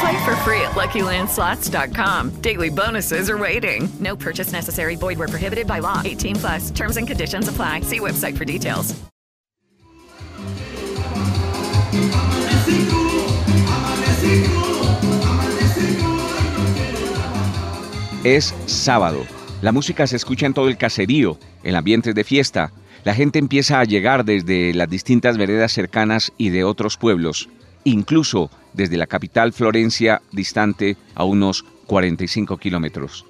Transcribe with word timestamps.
Play 0.00 0.24
for 0.24 0.34
free 0.36 0.62
at 0.62 0.72
LuckyLandSlots.com. 0.72 2.40
Daily 2.40 2.70
bonuses 2.70 3.28
are 3.28 3.36
waiting. 3.36 3.88
No 4.00 4.16
purchase 4.16 4.52
necessary. 4.52 4.96
Void 4.96 5.18
where 5.18 5.28
prohibited 5.28 5.66
by 5.66 5.80
law. 5.80 6.00
18 6.04 6.36
plus. 6.36 6.70
Terms 6.70 6.96
and 6.96 7.06
conditions 7.06 7.48
apply. 7.48 7.82
See 7.82 8.00
website 8.00 8.36
for 8.38 8.46
details. 8.46 8.94
Es 18.24 18.54
sábado. 18.66 19.26
La 19.60 19.72
música 19.72 20.06
se 20.06 20.16
escucha 20.16 20.46
en 20.46 20.54
todo 20.54 20.68
el 20.68 20.76
caserío, 20.76 21.38
el 21.62 21.76
ambiente 21.76 22.10
es 22.10 22.14
de 22.14 22.24
fiesta. 22.24 22.72
La 23.04 23.14
gente 23.14 23.38
empieza 23.38 23.80
a 23.80 23.84
llegar 23.84 24.24
desde 24.24 24.72
las 24.74 24.88
distintas 24.88 25.36
veredas 25.36 25.72
cercanas 25.72 26.32
y 26.38 26.50
de 26.50 26.64
otros 26.64 26.96
pueblos, 26.96 27.48
incluso 27.84 28.50
desde 28.72 28.96
la 28.96 29.06
capital 29.06 29.52
Florencia, 29.52 30.22
distante 30.32 30.96
a 31.14 31.24
unos 31.24 31.64
45 31.86 32.56
kilómetros. 32.58 33.26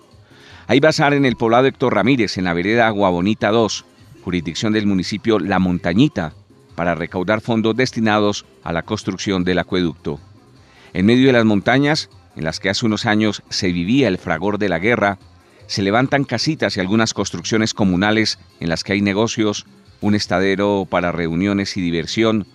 Hay 0.66 0.80
bazar 0.80 1.14
en 1.14 1.24
el 1.24 1.36
poblado 1.36 1.66
Héctor 1.66 1.94
Ramírez, 1.94 2.38
en 2.38 2.44
la 2.44 2.54
vereda 2.54 2.86
Agua 2.86 3.10
Bonita 3.10 3.50
2, 3.50 3.84
jurisdicción 4.22 4.72
del 4.72 4.86
municipio 4.86 5.38
La 5.38 5.58
Montañita, 5.58 6.34
para 6.74 6.94
recaudar 6.94 7.40
fondos 7.40 7.76
destinados 7.76 8.46
a 8.62 8.72
la 8.72 8.82
construcción 8.82 9.44
del 9.44 9.58
acueducto. 9.58 10.20
En 10.92 11.06
medio 11.06 11.26
de 11.26 11.32
las 11.32 11.44
montañas, 11.44 12.10
en 12.36 12.44
las 12.44 12.60
que 12.60 12.70
hace 12.70 12.86
unos 12.86 13.06
años 13.06 13.42
se 13.48 13.72
vivía 13.72 14.08
el 14.08 14.18
fragor 14.18 14.58
de 14.58 14.68
la 14.68 14.78
guerra, 14.78 15.18
se 15.66 15.82
levantan 15.82 16.24
casitas 16.24 16.76
y 16.76 16.80
algunas 16.80 17.14
construcciones 17.14 17.74
comunales 17.74 18.38
en 18.60 18.68
las 18.68 18.84
que 18.84 18.92
hay 18.92 19.02
negocios, 19.02 19.66
un 20.00 20.14
estadero 20.14 20.86
para 20.88 21.12
reuniones 21.12 21.76
y 21.76 21.80
diversión, 21.80 22.46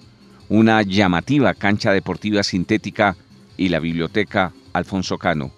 una 0.50 0.82
llamativa 0.82 1.54
cancha 1.54 1.92
deportiva 1.92 2.44
sintética 2.44 3.16
y 3.58 3.70
la 3.70 3.80
biblioteca 3.80 4.52
Alfonso 4.74 5.18
Cano. 5.18 5.52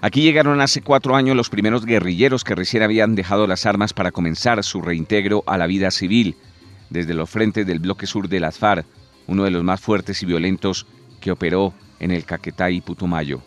Aquí 0.00 0.22
llegaron 0.22 0.60
hace 0.60 0.82
cuatro 0.82 1.16
años 1.16 1.36
los 1.36 1.48
primeros 1.48 1.86
guerrilleros 1.86 2.44
que 2.44 2.54
recién 2.54 2.82
habían 2.82 3.14
dejado 3.14 3.46
las 3.46 3.66
armas 3.66 3.92
para 3.92 4.12
comenzar 4.12 4.62
su 4.62 4.82
reintegro 4.82 5.42
a 5.46 5.56
la 5.56 5.66
vida 5.66 5.90
civil, 5.90 6.36
desde 6.90 7.14
los 7.14 7.30
frentes 7.30 7.66
del 7.66 7.80
bloque 7.80 8.06
sur 8.06 8.28
de 8.28 8.40
las 8.40 8.58
FARC, 8.58 8.86
uno 9.26 9.44
de 9.44 9.50
los 9.50 9.64
más 9.64 9.80
fuertes 9.80 10.22
y 10.22 10.26
violentos 10.26 10.86
que 11.20 11.32
operó 11.32 11.74
en 11.98 12.10
el 12.10 12.24
Caquetá 12.24 12.70
y 12.70 12.80
Putumayo. 12.80 13.40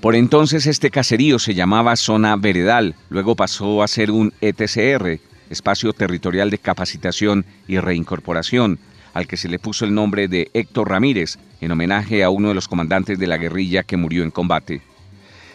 Por 0.00 0.16
entonces 0.16 0.66
este 0.66 0.90
caserío 0.90 1.38
se 1.38 1.54
llamaba 1.54 1.96
Zona 1.96 2.36
Veredal, 2.36 2.94
luego 3.08 3.36
pasó 3.36 3.82
a 3.82 3.88
ser 3.88 4.10
un 4.10 4.32
ETCR, 4.40 5.20
Espacio 5.50 5.92
Territorial 5.92 6.50
de 6.50 6.58
Capacitación 6.58 7.44
y 7.68 7.78
Reincorporación, 7.78 8.78
al 9.14 9.26
que 9.26 9.36
se 9.36 9.48
le 9.48 9.58
puso 9.58 9.84
el 9.84 9.94
nombre 9.94 10.28
de 10.28 10.50
Héctor 10.52 10.90
Ramírez, 10.90 11.38
en 11.60 11.70
homenaje 11.70 12.22
a 12.22 12.30
uno 12.30 12.48
de 12.48 12.54
los 12.54 12.68
comandantes 12.68 13.18
de 13.18 13.26
la 13.26 13.38
guerrilla 13.38 13.84
que 13.84 13.96
murió 13.96 14.24
en 14.24 14.30
combate. 14.30 14.82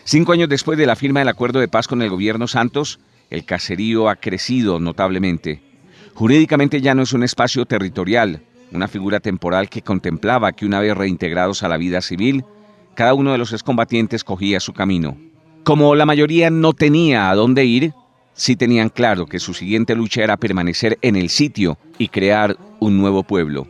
Cinco 0.05 0.31
años 0.31 0.49
después 0.49 0.79
de 0.79 0.87
la 0.87 0.95
firma 0.95 1.19
del 1.19 1.29
acuerdo 1.29 1.59
de 1.59 1.67
paz 1.67 1.87
con 1.87 2.01
el 2.01 2.09
gobierno 2.09 2.47
Santos, 2.47 2.99
el 3.29 3.45
caserío 3.45 4.09
ha 4.09 4.15
crecido 4.15 4.79
notablemente. 4.79 5.61
Jurídicamente 6.15 6.81
ya 6.81 6.95
no 6.95 7.03
es 7.03 7.13
un 7.13 7.23
espacio 7.23 7.65
territorial, 7.65 8.41
una 8.71 8.87
figura 8.87 9.19
temporal 9.19 9.69
que 9.69 9.81
contemplaba 9.81 10.53
que 10.53 10.65
una 10.65 10.79
vez 10.79 10.95
reintegrados 10.95 11.61
a 11.61 11.69
la 11.69 11.77
vida 11.77 12.01
civil, 12.01 12.43
cada 12.95 13.13
uno 13.13 13.33
de 13.33 13.37
los 13.37 13.53
excombatientes 13.53 14.23
cogía 14.23 14.59
su 14.59 14.73
camino. 14.73 15.17
Como 15.63 15.93
la 15.95 16.05
mayoría 16.05 16.49
no 16.49 16.73
tenía 16.73 17.29
a 17.29 17.35
dónde 17.35 17.65
ir, 17.65 17.93
sí 18.39 18.55
tenían 18.55 18.87
claro 18.87 19.25
que 19.25 19.37
su 19.37 19.53
siguiente 19.53 19.95
lucha 19.95 20.23
era 20.23 20.37
permanecer 20.37 20.97
en 21.01 21.17
el 21.17 21.29
sitio 21.29 21.77
y 21.97 22.07
crear 22.07 22.55
un 22.79 22.97
nuevo 22.97 23.23
pueblo. 23.23 23.67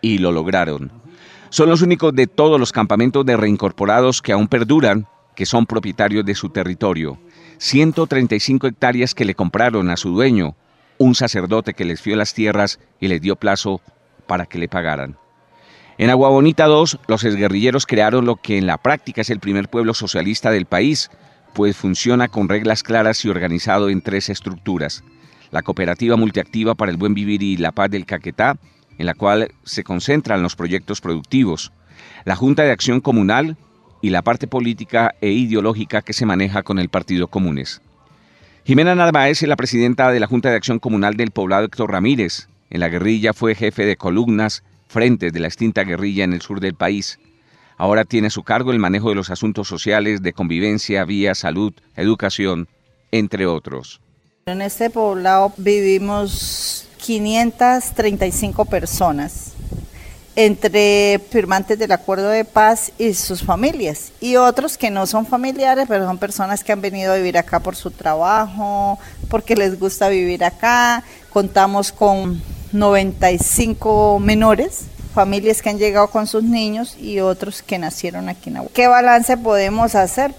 Y 0.00 0.16
lo 0.16 0.32
lograron. 0.32 0.90
Son 1.50 1.68
los 1.68 1.82
únicos 1.82 2.14
de 2.14 2.26
todos 2.26 2.58
los 2.58 2.72
campamentos 2.72 3.26
de 3.26 3.36
reincorporados 3.36 4.22
que 4.22 4.32
aún 4.32 4.48
perduran, 4.48 5.06
que 5.36 5.44
son 5.44 5.66
propietarios 5.66 6.24
de 6.24 6.34
su 6.34 6.48
territorio. 6.48 7.18
135 7.58 8.68
hectáreas 8.68 9.14
que 9.14 9.26
le 9.26 9.34
compraron 9.34 9.90
a 9.90 9.98
su 9.98 10.08
dueño, 10.08 10.56
un 10.96 11.14
sacerdote 11.14 11.74
que 11.74 11.84
les 11.84 12.00
fió 12.00 12.16
las 12.16 12.32
tierras 12.32 12.80
y 13.00 13.08
les 13.08 13.20
dio 13.20 13.36
plazo 13.36 13.82
para 14.26 14.46
que 14.46 14.58
le 14.58 14.68
pagaran. 14.68 15.18
En 15.98 16.08
Agua 16.08 16.30
Bonita 16.30 16.64
2, 16.64 16.98
los 17.08 17.24
exguerrilleros 17.24 17.84
crearon 17.84 18.24
lo 18.24 18.36
que 18.36 18.56
en 18.56 18.66
la 18.66 18.78
práctica 18.78 19.20
es 19.20 19.28
el 19.28 19.40
primer 19.40 19.68
pueblo 19.68 19.92
socialista 19.92 20.50
del 20.50 20.64
país, 20.64 21.10
pues 21.54 21.76
funciona 21.76 22.28
con 22.28 22.48
reglas 22.48 22.82
claras 22.82 23.24
y 23.24 23.28
organizado 23.28 23.88
en 23.88 24.00
tres 24.00 24.28
estructuras. 24.28 25.04
La 25.50 25.62
Cooperativa 25.62 26.16
Multiactiva 26.16 26.74
para 26.74 26.90
el 26.90 26.98
Buen 26.98 27.14
Vivir 27.14 27.42
y 27.42 27.56
la 27.56 27.72
Paz 27.72 27.90
del 27.90 28.06
Caquetá, 28.06 28.56
en 28.98 29.06
la 29.06 29.14
cual 29.14 29.52
se 29.64 29.84
concentran 29.84 30.42
los 30.42 30.56
proyectos 30.56 31.00
productivos. 31.00 31.72
La 32.24 32.36
Junta 32.36 32.64
de 32.64 32.72
Acción 32.72 33.00
Comunal 33.00 33.56
y 34.02 34.10
la 34.10 34.22
parte 34.22 34.46
política 34.46 35.14
e 35.20 35.30
ideológica 35.30 36.02
que 36.02 36.12
se 36.12 36.26
maneja 36.26 36.62
con 36.62 36.78
el 36.78 36.88
Partido 36.88 37.28
Comunes. 37.28 37.80
Jimena 38.64 38.94
Narváez 38.94 39.42
es 39.42 39.48
la 39.48 39.56
presidenta 39.56 40.10
de 40.10 40.20
la 40.20 40.26
Junta 40.26 40.50
de 40.50 40.56
Acción 40.56 40.78
Comunal 40.78 41.16
del 41.16 41.30
poblado 41.30 41.64
Héctor 41.64 41.90
Ramírez. 41.90 42.48
En 42.70 42.80
la 42.80 42.88
guerrilla 42.88 43.32
fue 43.32 43.54
jefe 43.54 43.86
de 43.86 43.96
columnas, 43.96 44.62
frentes 44.88 45.32
de 45.32 45.40
la 45.40 45.46
extinta 45.46 45.84
guerrilla 45.84 46.24
en 46.24 46.34
el 46.34 46.42
sur 46.42 46.60
del 46.60 46.74
país. 46.74 47.18
Ahora 47.78 48.04
tiene 48.04 48.26
a 48.26 48.30
su 48.30 48.42
cargo 48.42 48.72
el 48.72 48.80
manejo 48.80 49.08
de 49.08 49.14
los 49.14 49.30
asuntos 49.30 49.68
sociales, 49.68 50.20
de 50.20 50.32
convivencia, 50.32 51.04
vía, 51.04 51.36
salud, 51.36 51.72
educación, 51.94 52.66
entre 53.12 53.46
otros. 53.46 54.00
En 54.46 54.62
este 54.62 54.90
poblado 54.90 55.52
vivimos 55.56 56.88
535 56.96 58.64
personas, 58.64 59.52
entre 60.34 61.20
firmantes 61.30 61.78
del 61.78 61.92
acuerdo 61.92 62.30
de 62.30 62.44
paz 62.44 62.90
y 62.98 63.14
sus 63.14 63.44
familias, 63.44 64.10
y 64.20 64.34
otros 64.34 64.76
que 64.76 64.90
no 64.90 65.06
son 65.06 65.24
familiares, 65.24 65.86
pero 65.88 66.04
son 66.04 66.18
personas 66.18 66.64
que 66.64 66.72
han 66.72 66.80
venido 66.80 67.12
a 67.12 67.16
vivir 67.16 67.38
acá 67.38 67.60
por 67.60 67.76
su 67.76 67.92
trabajo, 67.92 68.98
porque 69.28 69.54
les 69.54 69.78
gusta 69.78 70.08
vivir 70.08 70.42
acá. 70.42 71.04
Contamos 71.30 71.92
con 71.92 72.42
95 72.72 74.18
menores 74.18 74.86
familias 75.14 75.62
que 75.62 75.70
han 75.70 75.78
llegado 75.78 76.08
con 76.08 76.26
sus 76.26 76.42
niños 76.42 76.96
y 76.98 77.20
otros 77.20 77.62
que 77.62 77.78
nacieron 77.78 78.28
aquí 78.28 78.50
en 78.50 78.58
Agua. 78.58 78.70
¿Qué 78.72 78.86
balance 78.88 79.36
podemos 79.36 79.94
hacer? 79.94 80.34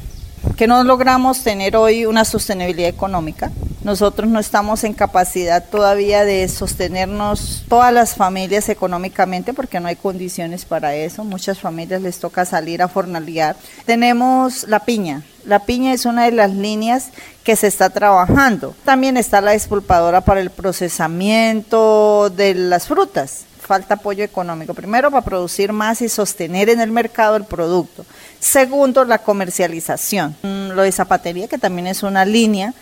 Que 0.56 0.68
no 0.68 0.84
logramos 0.84 1.44
tener 1.44 1.75
hoy 1.75 2.06
una 2.06 2.25
sostenibilidad 2.25 2.90
económica. 2.90 3.52
Nosotros 3.84 4.30
no 4.30 4.40
estamos 4.40 4.84
en 4.84 4.94
capacidad 4.94 5.63
todavía 5.69 6.25
de 6.25 6.47
sostenernos 6.50 7.63
todas 7.69 7.94
las 7.94 8.16
familias 8.16 8.68
económicamente 8.68 9.54
porque 9.54 9.80
no 9.80 9.88
hay 9.88 9.95
condiciones 9.95 10.66
para 10.66 10.95
eso. 10.95 11.24
Muchas 11.24 11.60
familias 11.60 12.01
les 12.01 12.19
toca 12.19 12.45
salir 12.45 12.81
a 12.81 12.89
fornalear. 12.89 13.56
Tenemos 13.86 14.68
la 14.68 14.81
piña. 14.81 15.24
La 15.45 15.60
piña 15.65 15.94
es 15.94 16.06
una 16.06 16.25
de 16.25 16.33
las 16.33 16.51
líneas 16.51 17.12
que 17.44 17.56
se 17.56 17.68
está 17.68 17.89
trabajando. 17.89 18.75
También 18.83 19.15
está 19.15 19.39
la 19.39 19.51
despulpadora 19.51 20.22
para 20.22 20.42
el 20.42 20.50
procesamiento 20.50 22.30
de 22.30 22.54
las 22.54 22.88
frutas 22.88 23.45
falta 23.69 23.94
apoyo 23.94 24.24
económico. 24.24 24.74
Primero, 24.74 25.12
para 25.12 25.24
producir 25.24 25.74
más 25.74 26.01
y 26.01 26.10
sostener 26.10 26.69
en 26.69 26.81
el 26.81 26.89
mercado 26.89 27.36
el 27.36 27.44
producto. 27.44 28.04
Segundo, 28.39 29.06
la 29.06 29.19
comercialización. 29.19 30.36
Mm, 30.42 30.69
lo 30.69 30.81
de 30.81 30.92
zapatería, 30.92 31.48
que 31.48 31.60
también 31.60 31.86
es 31.86 32.01
una 32.01 32.25
línea, 32.25 32.74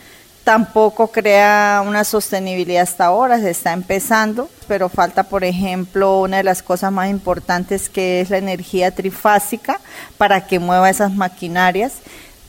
tampoco 0.45 1.07
crea 1.07 1.83
una 1.85 2.05
sostenibilidad 2.05 2.83
hasta 2.83 3.07
ahora, 3.07 3.37
se 3.37 3.49
está 3.49 3.73
empezando, 3.73 4.49
pero 4.69 4.87
falta, 4.87 5.23
por 5.23 5.43
ejemplo, 5.43 6.21
una 6.21 6.37
de 6.37 6.45
las 6.45 6.63
cosas 6.63 6.89
más 6.89 7.09
importantes 7.09 7.89
que 7.89 8.21
es 8.21 8.29
la 8.29 8.37
energía 8.37 8.91
trifásica 8.91 9.81
para 10.17 10.47
que 10.47 10.59
mueva 10.59 10.89
esas 10.89 11.13
maquinarias 11.13 11.95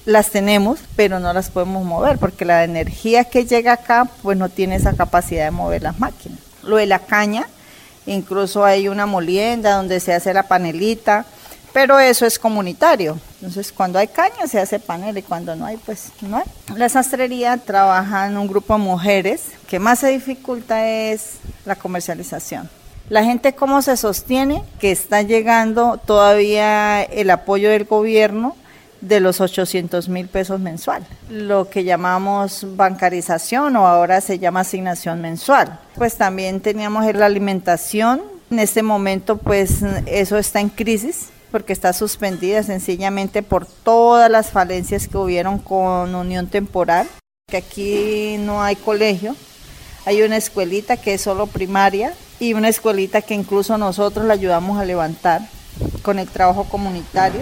las 0.05 0.31
tenemos, 0.31 0.79
pero 0.95 1.19
no 1.19 1.33
las 1.33 1.51
podemos 1.51 1.85
mover 1.85 2.19
porque 2.19 2.45
la 2.45 2.63
energía 2.63 3.25
que 3.25 3.47
llega 3.47 3.73
acá 3.73 4.09
pues 4.23 4.39
no 4.39 4.49
tiene 4.49 4.77
esa 4.77 4.95
capacidad 4.95 5.47
de 5.47 5.51
mover 5.51 5.83
las 5.83 5.99
máquinas. 5.99 6.39
lo 6.63 6.77
de 6.77 6.87
la 6.87 7.01
caña, 7.01 7.49
incluso 8.09 8.65
hay 8.65 8.89
una 8.89 9.07
molienda 9.07 9.77
donde 9.77 10.01
se 10.01 10.13
hace 10.13 10.35
la 10.35 10.45
panelita, 10.45 11.25
pero 11.73 11.99
eso 11.99 12.27
es 12.27 12.39
comunitario. 12.39 13.19
Entonces, 13.37 13.73
cuando 13.73 13.99
hay 13.99 14.09
caña 14.09 14.47
se 14.49 14.59
hace 14.59 14.81
panela 14.81 15.19
y 15.19 15.23
cuando 15.23 15.55
no 15.55 15.67
hay, 15.67 15.77
pues 15.77 16.11
no 16.23 16.39
hay. 16.39 16.45
La 16.75 16.89
sastrería 16.89 17.57
trabaja 17.57 18.27
en 18.27 18.37
un 18.37 18.49
grupo 18.49 18.75
de 18.75 18.81
mujeres 18.81 19.43
que 19.69 19.79
más 19.79 20.01
se 20.01 20.09
dificulta 20.09 20.89
es 20.89 21.35
la 21.65 21.77
comercialización. 21.77 22.69
La 23.09 23.25
gente 23.25 23.55
cómo 23.55 23.81
se 23.81 23.97
sostiene 23.97 24.63
que 24.81 24.91
está 24.91 25.23
llegando 25.23 25.99
todavía 26.05 27.03
el 27.03 27.31
apoyo 27.31 27.71
del 27.71 27.85
gobierno 27.85 28.57
de 29.01 29.21
los 29.21 29.41
800 29.41 30.09
mil 30.09 30.29
pesos 30.29 30.61
mensual, 30.61 31.07
lo 31.31 31.71
que 31.71 31.85
llamamos 31.85 32.67
bancarización 32.77 33.77
o 33.77 33.87
ahora 33.87 34.21
se 34.21 34.39
llama 34.39 34.61
asignación 34.61 35.21
mensual. 35.21 35.79
Pues 35.95 36.17
también 36.17 36.61
teníamos 36.61 37.05
la 37.15 37.27
alimentación, 37.27 38.23
en 38.51 38.59
este 38.59 38.83
momento 38.83 39.37
pues 39.37 39.83
eso 40.07 40.39
está 40.39 40.61
en 40.61 40.69
crisis 40.69 41.29
porque 41.51 41.73
está 41.73 41.93
suspendida 41.93 42.63
sencillamente 42.63 43.43
por 43.43 43.67
todas 43.67 44.31
las 44.31 44.51
falencias 44.51 45.09
que 45.09 45.17
hubieron 45.17 45.59
con 45.59 46.15
unión 46.15 46.49
temporal, 46.49 47.07
que 47.49 47.59
aquí 47.59 48.37
no 48.39 48.63
hay 48.63 48.77
colegio, 48.77 49.35
hay 50.05 50.23
una 50.23 50.37
escuelita 50.37 50.97
que 50.97 51.15
es 51.15 51.21
solo 51.23 51.47
primaria 51.47 52.13
y 52.41 52.55
una 52.55 52.69
escuelita 52.69 53.23
que 53.23 53.35
incluso 53.35 53.79
nosotros 53.79 54.27
la 54.27 54.35
ayudamos 54.35 54.79
a 54.79 54.85
levantar 54.85 55.43
con 56.03 56.19
el 56.19 56.29
trabajo 56.29 56.65
comunitario 56.65 57.41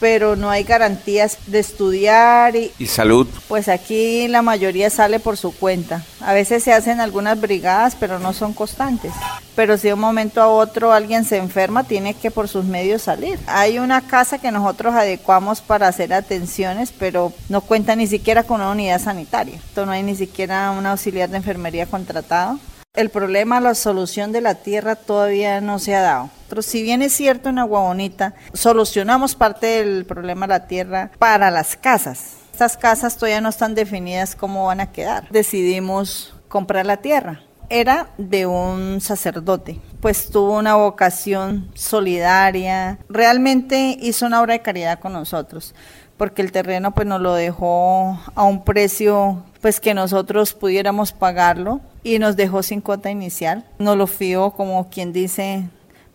pero 0.00 0.36
no 0.36 0.50
hay 0.50 0.64
garantías 0.64 1.38
de 1.46 1.58
estudiar 1.58 2.56
y, 2.56 2.72
¿Y 2.78 2.86
salud. 2.86 3.26
Pues 3.48 3.68
aquí 3.68 4.28
la 4.28 4.42
mayoría 4.42 4.90
sale 4.90 5.20
por 5.20 5.36
su 5.36 5.52
cuenta. 5.52 6.04
A 6.20 6.32
veces 6.32 6.62
se 6.62 6.72
hacen 6.72 7.00
algunas 7.00 7.40
brigadas, 7.40 7.96
pero 7.98 8.18
no 8.18 8.32
son 8.32 8.52
constantes. 8.52 9.12
Pero 9.54 9.76
si 9.76 9.88
de 9.88 9.94
un 9.94 10.00
momento 10.00 10.40
a 10.40 10.48
otro 10.48 10.92
alguien 10.92 11.24
se 11.24 11.36
enferma, 11.36 11.84
tiene 11.84 12.14
que 12.14 12.30
por 12.30 12.48
sus 12.48 12.64
medios 12.64 13.02
salir. 13.02 13.40
Hay 13.46 13.78
una 13.78 14.02
casa 14.02 14.38
que 14.38 14.52
nosotros 14.52 14.94
adecuamos 14.94 15.60
para 15.60 15.88
hacer 15.88 16.12
atenciones, 16.12 16.92
pero 16.96 17.32
no 17.48 17.60
cuenta 17.60 17.96
ni 17.96 18.06
siquiera 18.06 18.44
con 18.44 18.60
una 18.60 18.70
unidad 18.70 19.00
sanitaria. 19.00 19.54
Entonces 19.54 19.86
no 19.86 19.92
hay 19.92 20.02
ni 20.02 20.14
siquiera 20.14 20.70
un 20.70 20.86
auxiliar 20.86 21.28
de 21.28 21.38
enfermería 21.38 21.86
contratado. 21.86 22.58
El 22.94 23.10
problema, 23.10 23.60
la 23.60 23.74
solución 23.74 24.32
de 24.32 24.40
la 24.40 24.56
tierra 24.56 24.96
todavía 24.96 25.60
no 25.60 25.78
se 25.78 25.94
ha 25.94 26.02
dado. 26.02 26.30
Si 26.60 26.82
bien 26.82 27.02
es 27.02 27.12
cierto 27.12 27.50
en 27.50 27.58
Agua 27.58 27.80
Bonita, 27.80 28.34
solucionamos 28.52 29.34
parte 29.34 29.66
del 29.66 30.06
problema 30.06 30.46
de 30.46 30.52
la 30.54 30.66
tierra 30.66 31.10
para 31.18 31.50
las 31.50 31.76
casas. 31.76 32.36
Estas 32.52 32.76
casas 32.76 33.16
todavía 33.16 33.40
no 33.40 33.50
están 33.50 33.74
definidas 33.74 34.34
cómo 34.34 34.66
van 34.66 34.80
a 34.80 34.90
quedar. 34.90 35.28
Decidimos 35.30 36.34
comprar 36.48 36.86
la 36.86 36.96
tierra. 36.96 37.42
Era 37.68 38.08
de 38.16 38.46
un 38.46 39.00
sacerdote, 39.00 39.78
pues 40.00 40.30
tuvo 40.30 40.58
una 40.58 40.74
vocación 40.74 41.70
solidaria, 41.74 42.98
realmente 43.10 43.96
hizo 44.00 44.24
una 44.24 44.40
obra 44.40 44.54
de 44.54 44.62
caridad 44.62 44.98
con 44.98 45.12
nosotros, 45.12 45.74
porque 46.16 46.40
el 46.40 46.50
terreno 46.50 46.94
pues 46.94 47.06
nos 47.06 47.20
lo 47.20 47.34
dejó 47.34 48.18
a 48.34 48.42
un 48.44 48.64
precio 48.64 49.44
pues 49.60 49.80
que 49.80 49.92
nosotros 49.92 50.54
pudiéramos 50.54 51.12
pagarlo 51.12 51.82
y 52.02 52.18
nos 52.18 52.36
dejó 52.36 52.62
sin 52.62 52.80
cuota 52.80 53.10
inicial. 53.10 53.66
Nos 53.78 53.98
lo 53.98 54.06
fió 54.06 54.52
como 54.52 54.88
quien 54.88 55.12
dice 55.12 55.68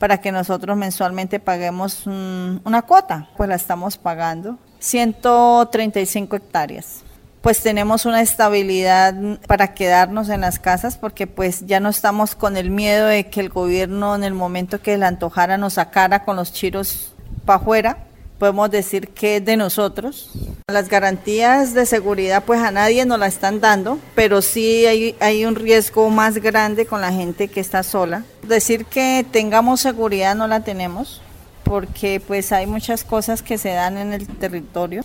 para 0.04 0.20
que 0.20 0.34
nosotros 0.34 0.76
mensualmente 0.76 1.40
paguemos 1.40 2.06
una 2.08 2.82
cuota, 2.82 3.30
pues 3.38 3.48
la 3.48 3.56
estamos 3.56 3.96
pagando. 3.96 4.58
135 4.80 6.36
hectáreas. 6.36 7.04
Pues 7.40 7.64
tenemos 7.64 8.06
una 8.06 8.20
estabilidad 8.20 9.16
para 9.48 9.74
quedarnos 9.74 10.28
en 10.28 10.42
las 10.42 10.60
casas 10.60 10.98
porque 10.98 11.26
pues 11.26 11.68
ya 11.68 11.80
no 11.80 11.88
estamos 11.88 12.36
con 12.36 12.58
el 12.58 12.70
miedo 12.70 13.08
de 13.08 13.30
que 13.30 13.40
el 13.40 13.48
gobierno 13.48 14.14
en 14.14 14.26
el 14.26 14.34
momento 14.34 14.82
que 14.82 14.98
le 14.98 15.06
antojara 15.06 15.58
nos 15.58 15.76
sacara 15.76 16.26
con 16.26 16.36
los 16.36 16.52
chiros 16.52 17.14
para 17.46 17.62
afuera 17.62 17.98
podemos 18.40 18.70
decir 18.72 19.10
que 19.10 19.38
es 19.38 19.46
de 19.46 19.58
nosotros. 19.58 20.30
Las 20.68 20.90
garantías 20.90 21.74
de 21.74 21.86
seguridad 21.86 22.44
pues 22.46 22.60
a 22.62 22.72
nadie 22.72 23.06
nos 23.06 23.20
la 23.20 23.28
están 23.28 23.60
dando, 23.60 24.00
pero 24.16 24.42
sí 24.42 24.86
hay, 24.86 25.16
hay 25.20 25.46
un 25.46 25.56
riesgo 25.56 26.10
más 26.10 26.36
grande 26.38 26.86
con 26.86 27.02
la 27.02 27.12
gente 27.12 27.48
que 27.48 27.60
está 27.60 27.84
sola. 27.84 28.24
Decir 28.44 28.86
que 28.86 29.26
tengamos 29.32 29.82
seguridad 29.82 30.36
no 30.36 30.48
la 30.48 30.64
tenemos, 30.64 31.22
porque 31.64 32.22
pues 32.26 32.52
hay 32.52 32.68
muchas 32.68 33.04
cosas 33.04 33.42
que 33.42 33.58
se 33.58 33.70
dan 33.70 33.98
en 33.98 34.14
el 34.14 34.28
territorio. 34.28 35.04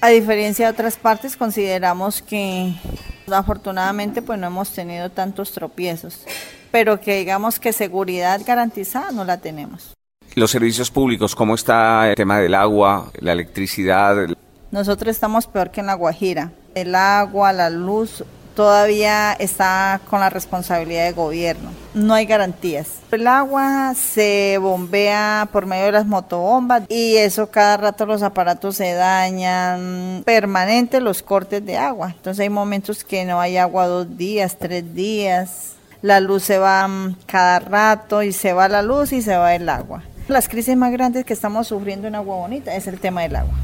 A 0.00 0.08
diferencia 0.08 0.66
de 0.66 0.72
otras 0.72 0.96
partes, 0.96 1.36
consideramos 1.36 2.22
que 2.22 2.74
afortunadamente 3.34 4.22
pues 4.22 4.38
no 4.38 4.46
hemos 4.46 4.70
tenido 4.70 5.10
tantos 5.10 5.52
tropiezos, 5.52 6.24
pero 6.70 7.00
que 7.00 7.18
digamos 7.18 7.58
que 7.58 7.72
seguridad 7.72 8.40
garantizada 8.46 9.10
no 9.10 9.24
la 9.24 9.38
tenemos. 9.38 9.95
Los 10.36 10.50
servicios 10.50 10.90
públicos, 10.90 11.34
¿cómo 11.34 11.54
está 11.54 12.10
el 12.10 12.14
tema 12.14 12.38
del 12.38 12.54
agua, 12.54 13.10
la 13.20 13.32
electricidad? 13.32 14.28
Nosotros 14.70 15.10
estamos 15.10 15.46
peor 15.46 15.70
que 15.70 15.80
en 15.80 15.86
La 15.86 15.94
Guajira. 15.94 16.52
El 16.74 16.94
agua, 16.94 17.54
la 17.54 17.70
luz, 17.70 18.22
todavía 18.54 19.32
está 19.32 19.98
con 20.10 20.20
la 20.20 20.28
responsabilidad 20.28 21.06
del 21.06 21.14
gobierno. 21.14 21.70
No 21.94 22.12
hay 22.12 22.26
garantías. 22.26 22.98
El 23.10 23.26
agua 23.26 23.94
se 23.94 24.58
bombea 24.60 25.48
por 25.50 25.64
medio 25.64 25.86
de 25.86 25.92
las 25.92 26.06
motobombas 26.06 26.82
y 26.90 27.16
eso 27.16 27.50
cada 27.50 27.78
rato 27.78 28.04
los 28.04 28.22
aparatos 28.22 28.76
se 28.76 28.92
dañan. 28.92 30.22
Permanente 30.26 31.00
los 31.00 31.22
cortes 31.22 31.64
de 31.64 31.78
agua. 31.78 32.12
Entonces 32.14 32.40
hay 32.40 32.50
momentos 32.50 33.04
que 33.04 33.24
no 33.24 33.40
hay 33.40 33.56
agua 33.56 33.86
dos 33.86 34.18
días, 34.18 34.58
tres 34.58 34.94
días. 34.94 35.76
La 36.02 36.20
luz 36.20 36.42
se 36.42 36.58
va 36.58 36.86
mm, 36.86 37.16
cada 37.24 37.58
rato 37.58 38.22
y 38.22 38.34
se 38.34 38.52
va 38.52 38.68
la 38.68 38.82
luz 38.82 39.14
y 39.14 39.22
se 39.22 39.34
va 39.34 39.54
el 39.54 39.70
agua. 39.70 40.02
Las 40.28 40.48
crisis 40.48 40.76
más 40.76 40.90
grandes 40.90 41.24
que 41.24 41.32
estamos 41.32 41.68
sufriendo 41.68 42.08
en 42.08 42.16
Agua 42.16 42.38
Bonita 42.38 42.74
es 42.74 42.88
el 42.88 42.98
tema 42.98 43.22
del 43.22 43.36
agua. 43.36 43.54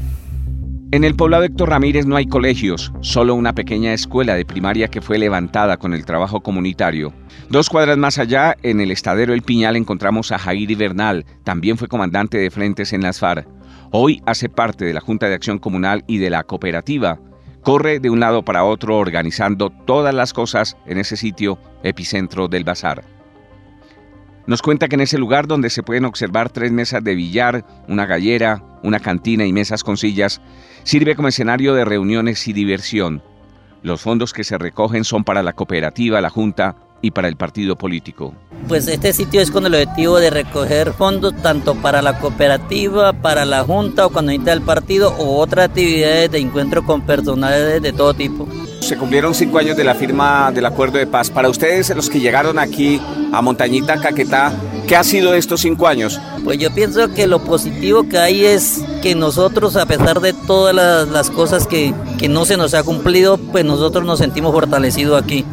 En 0.93 1.03
el 1.03 1.13
poblado 1.13 1.43
Héctor 1.43 1.69
Ramírez 1.69 2.05
no 2.05 2.15
hay 2.15 2.25
colegios, 2.25 2.93
solo 3.01 3.35
una 3.35 3.53
pequeña 3.53 3.91
escuela 3.91 4.35
de 4.35 4.45
primaria 4.45 4.87
que 4.87 5.01
fue 5.01 5.17
levantada 5.17 5.75
con 5.75 5.93
el 5.93 6.05
trabajo 6.05 6.39
comunitario. 6.39 7.11
Dos 7.49 7.67
cuadras 7.67 7.97
más 7.97 8.17
allá, 8.17 8.55
en 8.63 8.79
el 8.79 8.91
estadero 8.91 9.33
El 9.33 9.41
Piñal, 9.41 9.75
encontramos 9.75 10.31
a 10.31 10.37
Jair 10.37 10.77
Bernal, 10.77 11.25
también 11.43 11.77
fue 11.77 11.89
comandante 11.89 12.37
de 12.37 12.49
frentes 12.49 12.93
en 12.93 13.01
las 13.01 13.19
FARC. 13.19 13.45
Hoy 13.91 14.21
hace 14.25 14.47
parte 14.47 14.85
de 14.85 14.93
la 14.93 15.01
Junta 15.01 15.27
de 15.27 15.35
Acción 15.35 15.59
Comunal 15.59 16.05
y 16.07 16.19
de 16.19 16.29
la 16.29 16.43
cooperativa. 16.43 17.19
Corre 17.61 17.99
de 17.99 18.09
un 18.09 18.21
lado 18.21 18.45
para 18.45 18.63
otro 18.63 18.97
organizando 18.97 19.69
todas 19.69 20.13
las 20.15 20.31
cosas 20.31 20.77
en 20.85 20.97
ese 20.97 21.17
sitio 21.17 21.59
epicentro 21.83 22.47
del 22.47 22.63
bazar. 22.63 23.03
Nos 24.45 24.61
cuenta 24.61 24.89
que 24.89 24.95
en 24.95 25.01
ese 25.01 25.17
lugar 25.17 25.47
donde 25.47 25.69
se 25.69 25.83
pueden 25.83 26.03
observar 26.03 26.49
tres 26.49 26.71
mesas 26.71 27.01
de 27.01 27.15
billar, 27.15 27.65
una 27.87 28.05
gallera, 28.05 28.61
una 28.83 28.99
cantina 28.99 29.45
y 29.45 29.53
mesas 29.53 29.83
con 29.83 29.95
sillas, 29.95 30.41
sirve 30.83 31.15
como 31.15 31.29
escenario 31.29 31.73
de 31.73 31.85
reuniones 31.85 32.45
y 32.49 32.53
diversión. 32.53 33.23
Los 33.83 34.01
fondos 34.01 34.33
que 34.33 34.43
se 34.43 34.57
recogen 34.57 35.05
son 35.05 35.23
para 35.23 35.43
la 35.43 35.53
cooperativa, 35.53 36.19
la 36.19 36.29
Junta 36.29 36.75
y 37.01 37.11
para 37.11 37.29
el 37.29 37.37
partido 37.37 37.77
político. 37.77 38.33
Pues 38.67 38.87
este 38.87 39.13
sitio 39.13 39.39
es 39.41 39.49
con 39.49 39.65
el 39.65 39.75
objetivo 39.75 40.19
de 40.19 40.29
recoger 40.29 40.91
fondos 40.93 41.33
tanto 41.41 41.75
para 41.75 42.01
la 42.01 42.19
cooperativa, 42.19 43.13
para 43.13 43.45
la 43.45 43.63
Junta 43.63 44.05
o 44.05 44.09
cuando 44.09 44.31
necesita 44.31 44.53
el 44.53 44.61
partido 44.61 45.13
o 45.19 45.37
otras 45.39 45.69
actividades 45.69 46.31
de 46.31 46.39
encuentro 46.39 46.85
con 46.85 47.01
personalidades 47.01 47.81
de 47.81 47.93
todo 47.93 48.13
tipo. 48.13 48.47
Se 48.83 48.97
cumplieron 48.97 49.33
cinco 49.33 49.59
años 49.59 49.77
de 49.77 49.85
la 49.85 49.95
firma 49.95 50.51
del 50.51 50.65
acuerdo 50.65 50.97
de 50.97 51.07
paz. 51.07 51.29
Para 51.29 51.47
ustedes, 51.47 51.89
los 51.95 52.09
que 52.09 52.19
llegaron 52.19 52.59
aquí 52.59 52.99
a 53.31 53.41
Montañita, 53.41 54.01
Caquetá, 54.01 54.51
¿qué 54.87 54.97
ha 54.97 55.05
sido 55.05 55.33
estos 55.33 55.61
cinco 55.61 55.87
años? 55.87 56.19
Pues 56.43 56.57
yo 56.59 56.73
pienso 56.73 57.13
que 57.13 57.25
lo 57.25 57.41
positivo 57.43 58.09
que 58.09 58.17
hay 58.17 58.43
es 58.45 58.83
que 59.01 59.15
nosotros, 59.15 59.77
a 59.77 59.85
pesar 59.85 60.19
de 60.19 60.33
todas 60.33 60.75
las, 61.07 61.29
cosas 61.29 61.65
que, 61.65 61.93
que 62.19 62.27
no 62.27 62.43
se 62.43 62.57
nos 62.57 62.73
ha 62.73 62.83
cumplido, 62.83 63.37
pues 63.37 63.63
nosotros 63.63 64.03
nos 64.03 64.19
sentimos 64.19 64.51
fortalecidos 64.51 65.23
aquí 65.23 65.45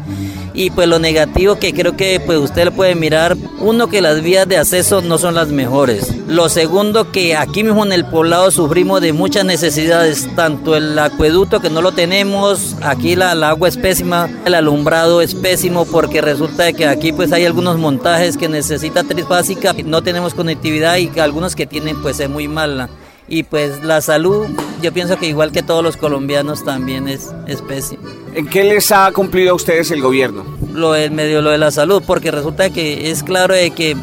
y 0.60 0.68
pues 0.68 0.86
lo 0.88 0.98
negativo 0.98 1.58
que 1.58 1.72
creo 1.72 1.96
que 1.96 2.20
pues 2.20 2.36
usted 2.36 2.66
le 2.66 2.70
puede 2.70 2.94
mirar, 2.94 3.34
uno 3.60 3.86
que 3.86 4.02
las 4.02 4.20
vías 4.20 4.46
de 4.46 4.58
acceso 4.58 5.00
no 5.00 5.16
son 5.16 5.34
las 5.34 5.48
mejores. 5.48 6.14
Lo 6.28 6.50
segundo 6.50 7.10
que 7.12 7.34
aquí 7.34 7.64
mismo 7.64 7.86
en 7.86 7.92
el 7.92 8.04
poblado 8.04 8.50
sufrimos 8.50 9.00
de 9.00 9.14
muchas 9.14 9.46
necesidades, 9.46 10.28
tanto 10.36 10.76
el 10.76 10.98
acueducto 10.98 11.60
que 11.60 11.70
no 11.70 11.80
lo 11.80 11.92
tenemos, 11.92 12.76
aquí 12.82 13.16
la, 13.16 13.30
agua 13.48 13.68
es 13.68 13.78
pésima, 13.78 14.28
el 14.44 14.52
alumbrado 14.52 15.22
es 15.22 15.34
pésimo 15.34 15.86
porque 15.86 16.20
resulta 16.20 16.74
que 16.74 16.86
aquí 16.86 17.12
pues 17.12 17.32
hay 17.32 17.46
algunos 17.46 17.78
montajes 17.78 18.36
que 18.36 18.50
necesita 18.50 19.02
básica, 19.26 19.74
no 19.86 20.02
tenemos 20.02 20.34
conectividad 20.34 20.98
y 20.98 21.18
algunos 21.20 21.56
que 21.56 21.66
tienen 21.66 22.02
pues 22.02 22.20
es 22.20 22.28
muy 22.28 22.48
mala 22.48 22.90
y 23.28 23.44
pues 23.44 23.82
la 23.82 24.02
salud, 24.02 24.46
yo 24.80 24.92
pienso 24.92 25.18
que 25.18 25.26
igual 25.26 25.52
que 25.52 25.62
todos 25.62 25.82
los 25.82 25.96
colombianos 25.96 26.64
también 26.64 27.08
es, 27.08 27.30
especie. 27.46 27.98
¿En 28.34 28.46
qué 28.46 28.64
les 28.64 28.92
ha 28.92 29.10
cumplido 29.12 29.52
a 29.52 29.54
ustedes 29.54 29.90
el 29.90 30.02
gobierno? 30.02 30.44
Lo 30.72 30.92
del 30.92 31.10
medio, 31.10 31.42
lo 31.42 31.50
de 31.50 31.58
la 31.58 31.70
salud, 31.70 32.02
porque 32.06 32.30
resulta 32.30 32.70
que 32.70 33.10
es 33.10 33.22
claro 33.22 33.54
de 33.54 33.70
que 33.70 33.96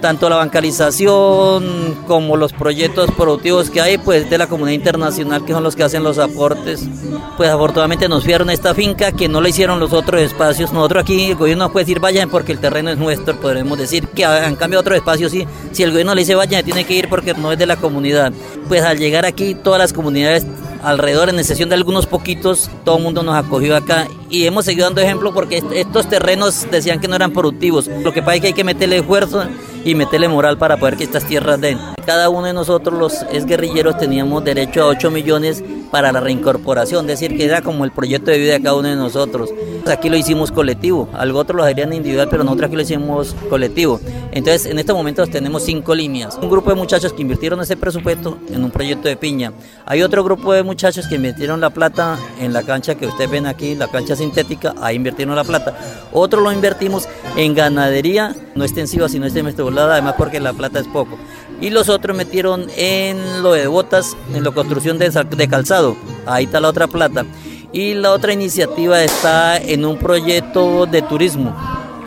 tanto 0.00 0.28
la 0.28 0.36
bancarización 0.36 1.96
como 2.06 2.36
los 2.36 2.52
proyectos 2.52 3.10
productivos 3.12 3.70
que 3.70 3.80
hay, 3.80 3.98
pues 3.98 4.28
de 4.28 4.38
la 4.38 4.46
comunidad 4.46 4.74
internacional, 4.74 5.44
que 5.44 5.52
son 5.52 5.62
los 5.62 5.76
que 5.76 5.82
hacen 5.82 6.02
los 6.02 6.18
aportes. 6.18 6.88
Pues 7.36 7.50
afortunadamente 7.50 8.08
nos 8.08 8.24
fiaron 8.24 8.50
esta 8.50 8.74
finca 8.74 9.12
que 9.12 9.28
no 9.28 9.40
la 9.40 9.48
hicieron 9.48 9.78
los 9.78 9.92
otros 9.92 10.20
espacios. 10.20 10.72
Nosotros 10.72 11.02
aquí 11.02 11.30
el 11.30 11.36
gobierno 11.36 11.70
puede 11.70 11.84
decir 11.84 12.00
vayan 12.00 12.30
porque 12.30 12.52
el 12.52 12.58
terreno 12.58 12.90
es 12.90 12.98
nuestro, 12.98 13.38
podremos 13.40 13.78
decir 13.78 14.08
que 14.08 14.24
en 14.24 14.56
cambio 14.56 14.80
otros 14.80 14.96
espacios 14.96 15.32
sí, 15.32 15.46
si 15.72 15.82
el 15.82 15.90
gobierno 15.90 16.14
le 16.14 16.22
dice 16.22 16.34
vayan, 16.34 16.64
tiene 16.64 16.84
que 16.84 16.94
ir 16.94 17.08
porque 17.08 17.34
no 17.34 17.52
es 17.52 17.58
de 17.58 17.66
la 17.66 17.76
comunidad. 17.76 18.32
Pues 18.68 18.82
al 18.82 18.98
llegar 18.98 19.26
aquí 19.26 19.54
todas 19.54 19.78
las 19.78 19.92
comunidades 19.92 20.46
alrededor, 20.82 21.28
en 21.28 21.38
excepción 21.38 21.68
de 21.68 21.74
algunos 21.74 22.06
poquitos, 22.06 22.70
todo 22.84 22.96
el 22.96 23.02
mundo 23.02 23.22
nos 23.22 23.34
acogió 23.34 23.76
acá 23.76 24.08
y 24.30 24.46
hemos 24.46 24.64
seguido 24.64 24.86
dando 24.86 25.00
ejemplo 25.00 25.34
porque 25.34 25.62
estos 25.74 26.08
terrenos 26.08 26.66
decían 26.70 27.00
que 27.00 27.08
no 27.08 27.16
eran 27.16 27.32
productivos. 27.32 27.88
Lo 27.88 28.12
que 28.12 28.22
pasa 28.22 28.36
es 28.36 28.40
que 28.40 28.46
hay 28.48 28.52
que 28.52 28.64
meterle 28.64 28.98
esfuerzo 28.98 29.44
y 29.84 29.94
meterle 29.94 30.28
moral 30.28 30.58
para 30.58 30.76
poder 30.76 30.96
que 30.96 31.04
estas 31.04 31.24
tierras 31.24 31.60
den. 31.60 31.78
Cada 32.04 32.28
uno 32.28 32.46
de 32.46 32.52
nosotros 32.52 32.98
los 32.98 33.22
exguerrilleros 33.32 33.98
teníamos 33.98 34.44
derecho 34.44 34.82
a 34.82 34.86
8 34.86 35.10
millones 35.10 35.62
para 35.90 36.12
la 36.12 36.20
reincorporación, 36.20 37.08
es 37.10 37.20
decir, 37.20 37.36
que 37.36 37.44
era 37.44 37.62
como 37.62 37.84
el 37.84 37.90
proyecto 37.90 38.30
de 38.30 38.38
vida 38.38 38.52
de 38.52 38.62
cada 38.62 38.76
uno 38.76 38.88
de 38.88 38.96
nosotros. 38.96 39.50
Aquí 39.86 40.08
lo 40.08 40.16
hicimos 40.16 40.52
colectivo, 40.52 41.08
algo 41.14 41.38
otro 41.38 41.56
lo 41.56 41.64
harían 41.64 41.92
individual, 41.92 42.28
pero 42.30 42.44
nosotros 42.44 42.68
aquí 42.68 42.76
lo 42.76 42.82
hicimos 42.82 43.34
colectivo. 43.48 44.00
Entonces, 44.32 44.66
en 44.66 44.78
estos 44.78 44.94
momentos 44.94 45.30
tenemos 45.30 45.64
cinco 45.64 45.94
líneas. 45.94 46.38
Un 46.40 46.48
grupo 46.48 46.70
de 46.70 46.76
muchachos 46.76 47.12
que 47.12 47.22
invirtieron 47.22 47.60
ese 47.60 47.76
presupuesto 47.76 48.38
en 48.48 48.62
un 48.62 48.70
proyecto 48.70 49.08
de 49.08 49.16
piña. 49.16 49.52
Hay 49.86 50.02
otro 50.02 50.22
grupo 50.22 50.52
de 50.52 50.62
muchachos 50.62 51.08
que 51.08 51.16
invirtieron 51.16 51.60
la 51.60 51.70
plata 51.70 52.18
en 52.38 52.52
la 52.52 52.62
cancha 52.62 52.94
que 52.94 53.06
ustedes 53.06 53.30
ven 53.30 53.46
aquí, 53.46 53.74
la 53.74 53.88
cancha 53.88 54.14
sintética, 54.14 54.74
ahí 54.80 54.96
invirtieron 54.96 55.34
la 55.34 55.44
plata. 55.44 55.76
Otro 56.12 56.40
lo 56.40 56.52
invertimos 56.52 57.08
en 57.36 57.54
ganadería, 57.54 58.36
no 58.54 58.64
extensiva, 58.64 59.08
sino 59.08 59.26
volada, 59.62 59.94
además 59.94 60.14
porque 60.16 60.40
la 60.40 60.52
plata 60.52 60.80
es 60.80 60.86
poco. 60.88 61.18
Y 61.60 61.70
los 61.70 61.88
otros 61.88 62.16
metieron 62.16 62.66
en 62.76 63.42
lo 63.42 63.52
de 63.52 63.66
botas, 63.66 64.16
en 64.34 64.44
la 64.44 64.50
construcción 64.50 64.98
de, 64.98 65.48
calzado. 65.48 65.96
Ahí 66.26 66.44
está 66.44 66.60
la 66.60 66.68
otra 66.68 66.86
plata. 66.86 67.26
Y 67.72 67.94
la 67.94 68.12
otra 68.12 68.32
iniciativa 68.32 69.02
está 69.02 69.56
en 69.58 69.84
un 69.84 69.98
proyecto 69.98 70.86
de 70.86 71.02
turismo 71.02 71.54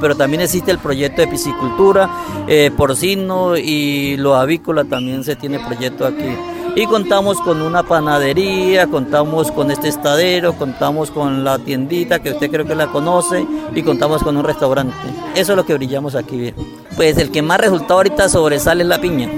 pero 0.03 0.17
también 0.17 0.41
existe 0.41 0.69
el 0.69 0.79
proyecto 0.79 1.21
de 1.21 1.29
piscicultura, 1.29 2.09
eh, 2.45 2.71
porcino 2.75 3.55
y 3.55 4.17
lo 4.17 4.35
avícola 4.35 4.83
también 4.83 5.23
se 5.23 5.37
tiene 5.37 5.65
proyecto 5.65 6.05
aquí. 6.05 6.35
Y 6.75 6.85
contamos 6.87 7.39
con 7.39 7.61
una 7.61 7.83
panadería, 7.83 8.87
contamos 8.87 9.49
con 9.49 9.71
este 9.71 9.87
estadero, 9.87 10.57
contamos 10.57 11.09
con 11.09 11.45
la 11.45 11.57
tiendita 11.57 12.19
que 12.19 12.31
usted 12.31 12.51
creo 12.51 12.65
que 12.65 12.75
la 12.75 12.87
conoce 12.87 13.47
y 13.73 13.81
contamos 13.81 14.23
con 14.23 14.35
un 14.35 14.43
restaurante. 14.43 14.93
Eso 15.35 15.53
es 15.53 15.55
lo 15.55 15.65
que 15.65 15.75
brillamos 15.75 16.15
aquí. 16.15 16.53
Pues 16.97 17.17
el 17.17 17.31
que 17.31 17.41
más 17.41 17.61
resultado 17.61 17.93
ahorita 17.93 18.27
sobresale 18.27 18.83
es 18.83 18.89
la 18.89 18.99
piña. 18.99 19.29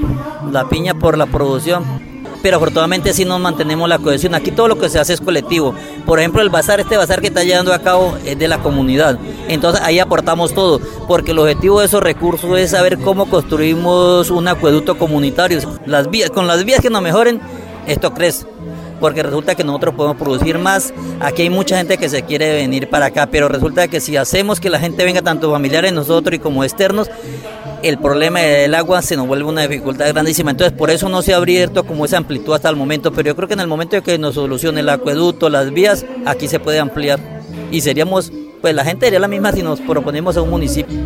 La 0.52 0.68
piña 0.68 0.96
por 0.96 1.16
la 1.16 1.28
producción 1.28 1.84
pero 2.46 2.58
afortunadamente 2.58 3.12
sí 3.12 3.26
nos 3.26 3.40
mantenemos 3.40 3.90
la 3.90 3.98
cohesión. 3.98 4.36
Aquí 4.36 4.52
todo 4.52 4.68
lo 4.68 4.78
que 4.78 4.88
se 4.88 5.00
hace 5.00 5.14
es 5.14 5.20
colectivo. 5.20 5.74
Por 6.06 6.20
ejemplo, 6.20 6.44
el 6.44 6.50
bazar, 6.50 6.80
este 6.80 6.96
bazar 6.96 7.20
que 7.20 7.26
está 7.26 7.44
llevando 7.44 7.74
a 7.74 7.80
cabo 7.80 8.20
es 8.24 8.38
de 8.38 8.48
la 8.48 8.60
comunidad. 8.60 9.18
Entonces 9.48 9.82
ahí 9.84 9.98
aportamos 9.98 10.54
todo, 10.54 10.80
porque 11.08 11.32
el 11.32 11.40
objetivo 11.40 11.80
de 11.80 11.88
esos 11.88 12.04
recursos 12.04 12.56
es 12.60 12.70
saber 12.70 13.00
cómo 13.00 13.28
construimos 13.32 14.30
un 14.30 14.48
acueducto 14.48 14.96
comunitario. 14.96 15.58
Las 15.88 16.12
vías, 16.12 16.30
con 16.30 16.46
las 16.46 16.64
vías 16.66 16.82
que 16.82 16.92
nos 16.92 17.02
mejoren, 17.02 17.42
esto 17.88 18.14
crece 18.14 18.46
porque 19.00 19.24
resulta 19.24 19.56
que 19.56 19.64
nosotros 19.64 19.94
podemos 19.96 20.18
producir 20.18 20.58
más. 20.58 20.94
Aquí 21.20 21.42
hay 21.42 21.50
mucha 21.50 21.78
gente 21.78 21.98
que 21.98 22.10
se 22.10 22.24
quiere 22.24 22.54
venir 22.54 22.90
para 22.90 23.08
acá, 23.08 23.28
pero 23.28 23.50
resulta 23.50 23.88
que 23.88 24.00
si 24.00 24.16
hacemos 24.18 24.60
que 24.60 24.70
la 24.70 24.80
gente 24.80 25.04
venga, 25.04 25.22
tanto 25.22 25.52
familiares 25.52 25.94
nosotros 25.94 26.36
y 26.36 26.40
como 26.40 26.64
externos, 26.64 27.10
el 27.86 28.00
problema 28.00 28.40
del 28.40 28.74
agua 28.74 29.04
se 29.04 29.16
nos 29.16 29.28
vuelve 29.28 29.48
una 29.48 29.68
dificultad 29.68 30.12
grandísima. 30.12 30.50
Entonces, 30.50 30.76
por 30.76 30.90
eso 30.90 31.08
no 31.08 31.22
se 31.22 31.36
ha 31.36 31.38
abierto 31.38 31.84
como 31.84 32.06
esa 32.06 32.18
amplitud 32.18 32.52
hasta 32.54 32.68
el 32.68 32.76
momento, 32.76 33.12
pero 33.12 33.28
yo 33.28 33.36
creo 33.36 33.48
que 33.48 33.54
en 33.54 33.60
el 33.60 33.68
momento 33.68 34.02
que 34.02 34.18
nos 34.18 34.34
solucione 34.34 34.80
el 34.80 34.90
acueducto, 34.90 35.50
las 35.50 35.72
vías, 35.72 36.04
aquí 36.26 36.48
se 36.48 36.60
puede 36.60 36.80
ampliar. 36.80 37.20
Y 37.72 37.82
seríamos, 37.82 38.34
pues 38.62 38.74
la 38.74 38.84
gente 38.84 39.06
sería 39.06 39.20
la 39.20 39.28
misma 39.28 39.52
si 39.52 39.62
nos 39.62 39.82
proponemos 39.82 40.36
a 40.36 40.42
un 40.42 40.50
municipio. 40.50 40.98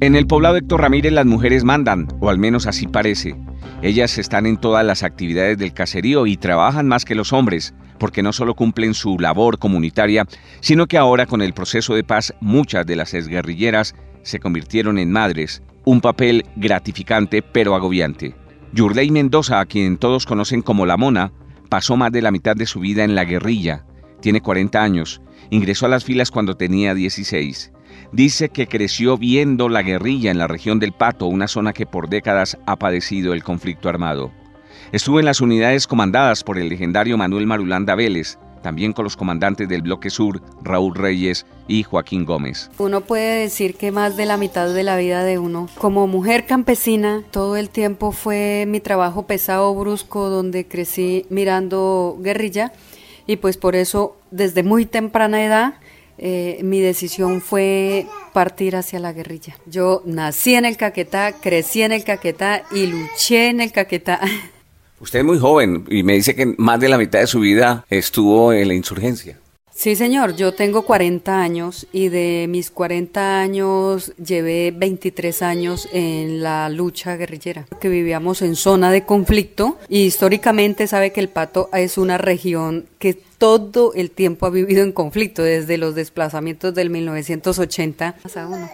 En 0.00 0.16
el 0.16 0.26
poblado 0.26 0.56
Héctor 0.56 0.80
Ramírez 0.80 1.12
las 1.12 1.24
mujeres 1.24 1.62
mandan, 1.62 2.08
o 2.18 2.28
al 2.28 2.38
menos 2.38 2.66
así 2.66 2.88
parece. 2.88 3.36
Ellas 3.80 4.18
están 4.18 4.46
en 4.46 4.56
todas 4.56 4.84
las 4.84 5.04
actividades 5.04 5.56
del 5.56 5.72
caserío 5.72 6.26
y 6.26 6.36
trabajan 6.36 6.88
más 6.88 7.04
que 7.04 7.14
los 7.14 7.32
hombres, 7.32 7.74
porque 8.00 8.24
no 8.24 8.32
solo 8.32 8.54
cumplen 8.54 8.94
su 8.94 9.20
labor 9.20 9.60
comunitaria, 9.60 10.26
sino 10.60 10.88
que 10.88 10.98
ahora 10.98 11.26
con 11.26 11.42
el 11.42 11.54
proceso 11.54 11.94
de 11.94 12.02
paz 12.02 12.34
muchas 12.40 12.84
de 12.86 12.96
las 12.96 13.14
exguerrilleras 13.14 13.94
se 14.22 14.40
convirtieron 14.40 14.98
en 14.98 15.12
madres, 15.12 15.62
un 15.84 16.00
papel 16.00 16.44
gratificante 16.56 17.42
pero 17.42 17.74
agobiante. 17.74 18.34
Yurley 18.72 19.10
Mendoza, 19.10 19.60
a 19.60 19.66
quien 19.66 19.98
todos 19.98 20.26
conocen 20.26 20.62
como 20.62 20.86
La 20.86 20.96
Mona, 20.96 21.32
pasó 21.68 21.96
más 21.96 22.10
de 22.12 22.22
la 22.22 22.30
mitad 22.30 22.56
de 22.56 22.66
su 22.66 22.80
vida 22.80 23.04
en 23.04 23.14
la 23.14 23.24
guerrilla. 23.24 23.84
Tiene 24.20 24.40
40 24.40 24.82
años. 24.82 25.20
Ingresó 25.50 25.86
a 25.86 25.90
las 25.90 26.04
filas 26.04 26.30
cuando 26.30 26.56
tenía 26.56 26.94
16. 26.94 27.72
Dice 28.12 28.48
que 28.48 28.66
creció 28.66 29.18
viendo 29.18 29.68
la 29.68 29.82
guerrilla 29.82 30.30
en 30.30 30.38
la 30.38 30.48
región 30.48 30.78
del 30.78 30.92
Pato, 30.92 31.26
una 31.26 31.48
zona 31.48 31.72
que 31.72 31.86
por 31.86 32.08
décadas 32.08 32.58
ha 32.66 32.76
padecido 32.76 33.32
el 33.32 33.44
conflicto 33.44 33.88
armado. 33.88 34.32
Estuvo 34.92 35.18
en 35.18 35.26
las 35.26 35.40
unidades 35.40 35.86
comandadas 35.86 36.42
por 36.44 36.58
el 36.58 36.68
legendario 36.68 37.18
Manuel 37.18 37.46
Marulanda 37.46 37.94
Vélez, 37.94 38.38
también 38.64 38.94
con 38.94 39.04
los 39.04 39.14
comandantes 39.14 39.68
del 39.68 39.82
Bloque 39.82 40.08
Sur, 40.08 40.40
Raúl 40.62 40.94
Reyes 40.94 41.44
y 41.68 41.82
Joaquín 41.82 42.24
Gómez. 42.24 42.70
Uno 42.78 43.02
puede 43.02 43.42
decir 43.42 43.74
que 43.74 43.92
más 43.92 44.16
de 44.16 44.24
la 44.24 44.38
mitad 44.38 44.72
de 44.72 44.82
la 44.82 44.96
vida 44.96 45.22
de 45.22 45.38
uno, 45.38 45.68
como 45.76 46.06
mujer 46.06 46.46
campesina, 46.46 47.22
todo 47.30 47.56
el 47.56 47.68
tiempo 47.68 48.10
fue 48.10 48.64
mi 48.66 48.80
trabajo 48.80 49.26
pesado, 49.26 49.74
brusco, 49.74 50.30
donde 50.30 50.66
crecí 50.66 51.26
mirando 51.28 52.16
guerrilla 52.20 52.72
y 53.26 53.36
pues 53.36 53.58
por 53.58 53.76
eso 53.76 54.16
desde 54.30 54.62
muy 54.62 54.86
temprana 54.86 55.44
edad 55.44 55.74
eh, 56.16 56.60
mi 56.62 56.80
decisión 56.80 57.42
fue 57.42 58.06
partir 58.32 58.76
hacia 58.76 58.98
la 58.98 59.12
guerrilla. 59.12 59.58
Yo 59.66 60.00
nací 60.06 60.54
en 60.54 60.64
el 60.64 60.78
Caquetá, 60.78 61.32
crecí 61.32 61.82
en 61.82 61.92
el 61.92 62.02
Caquetá 62.02 62.62
y 62.72 62.86
luché 62.86 63.50
en 63.50 63.60
el 63.60 63.72
Caquetá. 63.72 64.20
Usted 65.04 65.18
es 65.18 65.24
muy 65.26 65.38
joven 65.38 65.84
y 65.90 66.02
me 66.02 66.14
dice 66.14 66.34
que 66.34 66.54
más 66.56 66.80
de 66.80 66.88
la 66.88 66.96
mitad 66.96 67.18
de 67.18 67.26
su 67.26 67.40
vida 67.40 67.84
estuvo 67.90 68.54
en 68.54 68.68
la 68.68 68.72
insurgencia. 68.72 69.38
Sí, 69.70 69.96
señor, 69.96 70.34
yo 70.34 70.54
tengo 70.54 70.86
40 70.86 71.42
años 71.42 71.86
y 71.92 72.08
de 72.08 72.46
mis 72.48 72.70
40 72.70 73.38
años 73.38 74.14
llevé 74.16 74.72
23 74.74 75.42
años 75.42 75.90
en 75.92 76.42
la 76.42 76.70
lucha 76.70 77.16
guerrillera, 77.16 77.66
que 77.82 77.90
vivíamos 77.90 78.40
en 78.40 78.56
zona 78.56 78.90
de 78.90 79.04
conflicto 79.04 79.76
y 79.90 80.04
históricamente 80.04 80.86
sabe 80.86 81.12
que 81.12 81.20
el 81.20 81.28
Pato 81.28 81.68
es 81.74 81.98
una 81.98 82.16
región 82.16 82.86
que 82.98 83.12
todo 83.12 83.92
el 83.92 84.10
tiempo 84.10 84.46
ha 84.46 84.50
vivido 84.50 84.82
en 84.82 84.92
conflicto, 84.92 85.42
desde 85.42 85.76
los 85.76 85.94
desplazamientos 85.94 86.74
del 86.74 86.88
1980 86.88 88.14
hasta 88.24 88.46
uno. 88.46 88.70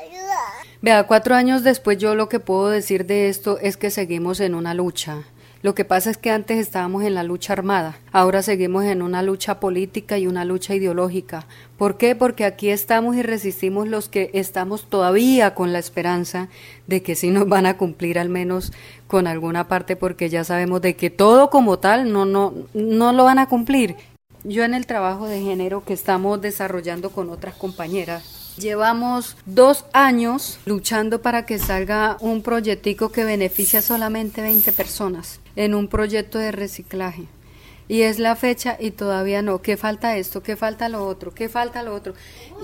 Vea, 0.81 1.09
cuatro 1.09 1.35
años 1.35 1.65
después 1.65 1.99
yo 1.99 2.15
lo 2.15 2.29
que 2.29 2.39
puedo 2.39 2.69
decir 2.69 3.05
de 3.05 3.29
esto 3.29 3.59
es 3.59 3.77
que 3.77 3.91
seguimos 3.91 4.39
en 4.39 4.55
una 4.55 4.75
lucha 4.75 5.25
lo 5.63 5.75
que 5.75 5.85
pasa 5.85 6.11
es 6.11 6.17
que 6.17 6.31
antes 6.31 6.57
estábamos 6.59 7.05
en 7.05 7.15
la 7.15 7.23
lucha 7.23 7.53
armada, 7.53 7.99
ahora 8.13 8.43
seguimos 8.43 8.85
en 8.85 9.03
una 9.03 9.23
lucha 9.23 9.61
política 9.61 10.17
y 10.17 10.27
una 10.27 10.47
lucha 10.47 10.75
ideológica. 10.75 11.47
¿Por 11.77 11.99
qué? 11.99 12.17
Porque 12.17 12.47
aquí 12.47 12.71
estamos 12.71 13.15
y 13.17 13.23
resistimos 13.23 13.87
los 13.87 14.09
que 14.09 14.31
estamos 14.33 14.89
todavía 14.89 15.55
con 15.55 15.75
la 15.75 15.79
esperanza 15.79 16.49
de 16.87 17.03
que 17.03 17.15
sí 17.15 17.31
nos 17.31 17.47
van 17.47 17.67
a 17.67 17.77
cumplir 17.77 18.19
al 18.19 18.31
menos 18.31 18.73
con 19.07 19.27
alguna 19.27 19.69
parte, 19.69 19.97
porque 19.97 20.31
ya 20.31 20.45
sabemos 20.45 20.81
de 20.81 20.97
que 20.97 21.11
todo 21.11 21.51
como 21.51 21.79
tal 21.79 22.11
no, 22.11 22.25
no, 22.25 22.55
no 22.73 23.13
lo 23.13 23.25
van 23.25 23.39
a 23.39 23.49
cumplir. 23.49 23.97
Yo 24.45 24.65
en 24.65 24.73
el 24.73 24.87
trabajo 24.87 25.27
de 25.27 25.43
género 25.43 25.85
que 25.85 25.93
estamos 25.93 26.41
desarrollando 26.41 27.11
con 27.11 27.29
otras 27.29 27.55
compañeras, 27.55 28.40
Llevamos 28.59 29.37
dos 29.47 29.85
años 29.93 30.59
luchando 30.67 31.23
para 31.23 31.47
que 31.47 31.59
salga 31.59 32.17
un 32.21 32.43
proyectico 32.43 33.11
que 33.11 33.25
beneficia 33.25 33.83
solamente 33.83 34.43
20 34.43 34.73
personas 34.73 35.41
en 35.57 35.75
un 35.75 35.89
proyecto 35.89 36.39
de 36.39 36.53
reciclaje. 36.53 37.27
Y 37.89 38.03
es 38.03 38.21
la 38.21 38.37
fecha 38.37 38.77
y 38.79 38.93
todavía 38.93 39.43
no. 39.43 39.63
¿Qué 39.63 39.77
falta 39.77 40.17
esto? 40.17 40.43
¿Qué 40.43 40.57
falta 40.57 40.89
lo 40.89 41.05
otro? 41.05 41.35
¿Qué 41.35 41.49
falta 41.49 41.83
lo 41.83 41.93
otro? 41.93 42.15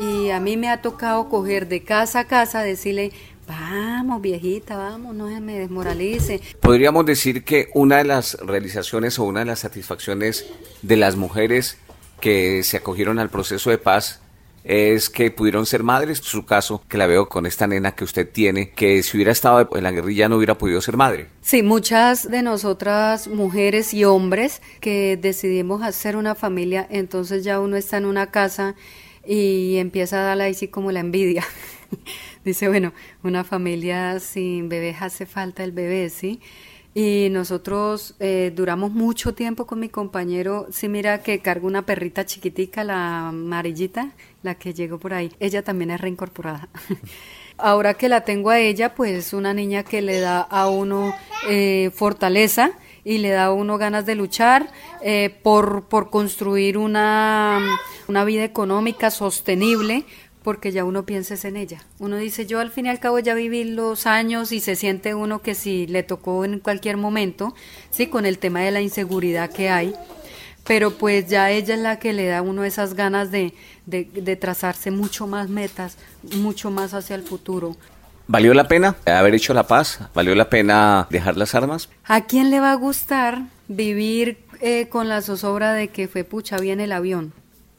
Y 0.00 0.30
a 0.30 0.38
mí 0.38 0.56
me 0.56 0.68
ha 0.68 0.82
tocado 0.82 1.28
coger 1.28 1.66
de 1.66 1.82
casa 1.82 2.20
a 2.20 2.24
casa, 2.26 2.62
decirle, 2.62 3.10
vamos 3.48 4.22
viejita, 4.22 4.76
vamos, 4.76 5.14
no 5.16 5.28
se 5.28 5.40
me 5.40 5.58
desmoralice. 5.58 6.40
Podríamos 6.60 7.06
decir 7.06 7.42
que 7.42 7.70
una 7.74 7.96
de 7.98 8.04
las 8.04 8.34
realizaciones 8.34 9.18
o 9.18 9.24
una 9.24 9.40
de 9.40 9.46
las 9.46 9.60
satisfacciones 9.60 10.46
de 10.82 10.96
las 10.96 11.16
mujeres 11.16 11.78
que 12.20 12.62
se 12.62 12.76
acogieron 12.76 13.18
al 13.18 13.28
proceso 13.28 13.70
de 13.70 13.78
paz 13.78 14.20
es 14.66 15.08
que 15.08 15.30
pudieron 15.30 15.64
ser 15.64 15.82
madres. 15.82 16.18
Su 16.18 16.44
caso, 16.44 16.82
que 16.88 16.98
la 16.98 17.06
veo 17.06 17.28
con 17.28 17.46
esta 17.46 17.66
nena 17.66 17.92
que 17.92 18.04
usted 18.04 18.28
tiene, 18.30 18.70
que 18.70 19.02
si 19.02 19.16
hubiera 19.16 19.32
estado 19.32 19.68
en 19.74 19.82
la 19.82 19.92
guerrilla 19.92 20.28
no 20.28 20.36
hubiera 20.36 20.58
podido 20.58 20.80
ser 20.80 20.96
madre. 20.96 21.28
Sí, 21.40 21.62
muchas 21.62 22.28
de 22.30 22.42
nosotras 22.42 23.28
mujeres 23.28 23.94
y 23.94 24.04
hombres 24.04 24.60
que 24.80 25.16
decidimos 25.16 25.82
hacer 25.82 26.16
una 26.16 26.34
familia, 26.34 26.86
entonces 26.90 27.44
ya 27.44 27.60
uno 27.60 27.76
está 27.76 27.96
en 27.96 28.06
una 28.06 28.30
casa 28.30 28.74
y 29.24 29.76
empieza 29.76 30.20
a 30.20 30.24
darle 30.24 30.44
así 30.44 30.68
como 30.68 30.90
la 30.90 31.00
envidia. 31.00 31.44
Dice, 32.44 32.68
bueno, 32.68 32.92
una 33.22 33.44
familia 33.44 34.18
sin 34.20 34.68
bebés 34.68 34.96
hace 35.00 35.26
falta 35.26 35.64
el 35.64 35.72
bebé, 35.72 36.10
¿sí? 36.10 36.40
Y 36.98 37.28
nosotros 37.28 38.14
eh, 38.20 38.50
duramos 38.56 38.90
mucho 38.90 39.34
tiempo 39.34 39.66
con 39.66 39.78
mi 39.78 39.90
compañero. 39.90 40.66
Sí, 40.70 40.88
mira 40.88 41.22
que 41.22 41.40
cargo 41.40 41.66
una 41.66 41.84
perrita 41.84 42.24
chiquitica, 42.24 42.84
la 42.84 43.28
amarillita, 43.28 44.12
la 44.42 44.54
que 44.54 44.72
llegó 44.72 44.98
por 44.98 45.12
ahí. 45.12 45.30
Ella 45.38 45.62
también 45.62 45.90
es 45.90 46.00
reincorporada. 46.00 46.70
Ahora 47.58 47.92
que 47.92 48.08
la 48.08 48.22
tengo 48.22 48.48
a 48.48 48.60
ella, 48.60 48.94
pues 48.94 49.10
es 49.10 49.34
una 49.34 49.52
niña 49.52 49.82
que 49.82 50.00
le 50.00 50.20
da 50.20 50.40
a 50.40 50.70
uno 50.70 51.14
eh, 51.50 51.90
fortaleza 51.94 52.70
y 53.04 53.18
le 53.18 53.28
da 53.28 53.44
a 53.44 53.52
uno 53.52 53.76
ganas 53.76 54.06
de 54.06 54.14
luchar 54.14 54.72
eh, 55.02 55.38
por, 55.42 55.88
por 55.88 56.08
construir 56.08 56.78
una, 56.78 57.60
una 58.08 58.24
vida 58.24 58.42
económica 58.42 59.10
sostenible, 59.10 60.04
porque 60.46 60.70
ya 60.70 60.84
uno 60.84 61.04
piensa 61.04 61.34
en 61.48 61.56
ella. 61.56 61.82
Uno 61.98 62.18
dice, 62.18 62.46
yo 62.46 62.60
al 62.60 62.70
fin 62.70 62.86
y 62.86 62.88
al 62.88 63.00
cabo 63.00 63.18
ya 63.18 63.34
viví 63.34 63.64
los 63.64 64.06
años 64.06 64.52
y 64.52 64.60
se 64.60 64.76
siente 64.76 65.12
uno 65.12 65.42
que 65.42 65.56
si 65.56 65.88
le 65.88 66.04
tocó 66.04 66.44
en 66.44 66.60
cualquier 66.60 66.96
momento, 66.98 67.52
sí, 67.90 68.06
con 68.06 68.26
el 68.26 68.38
tema 68.38 68.60
de 68.60 68.70
la 68.70 68.80
inseguridad 68.80 69.50
que 69.50 69.70
hay, 69.70 69.92
pero 70.64 70.92
pues 70.92 71.26
ya 71.26 71.50
ella 71.50 71.74
es 71.74 71.80
la 71.80 71.98
que 71.98 72.12
le 72.12 72.26
da 72.26 72.38
a 72.38 72.42
uno 72.42 72.62
esas 72.62 72.94
ganas 72.94 73.32
de, 73.32 73.54
de, 73.86 74.36
trazarse 74.36 74.92
mucho 74.92 75.26
más 75.26 75.48
metas, 75.48 75.98
mucho 76.36 76.70
más 76.70 76.94
hacia 76.94 77.16
el 77.16 77.24
futuro. 77.24 77.76
¿Valió 78.28 78.54
la 78.54 78.68
pena 78.68 78.94
haber 79.04 79.34
hecho 79.34 79.52
la 79.52 79.66
paz? 79.66 79.98
¿Valió 80.14 80.36
la 80.36 80.48
pena 80.48 81.08
dejar 81.10 81.36
las 81.36 81.56
armas? 81.56 81.88
¿A 82.04 82.26
quién 82.26 82.52
le 82.52 82.60
va 82.60 82.70
a 82.70 82.76
gustar 82.76 83.42
vivir 83.66 84.38
eh, 84.60 84.86
con 84.90 85.08
la 85.08 85.22
zozobra 85.22 85.72
de 85.72 85.88
que 85.88 86.06
fue 86.06 86.22
pucha, 86.22 86.56
viene 86.58 86.84
el 86.84 86.92
avión, 86.92 87.32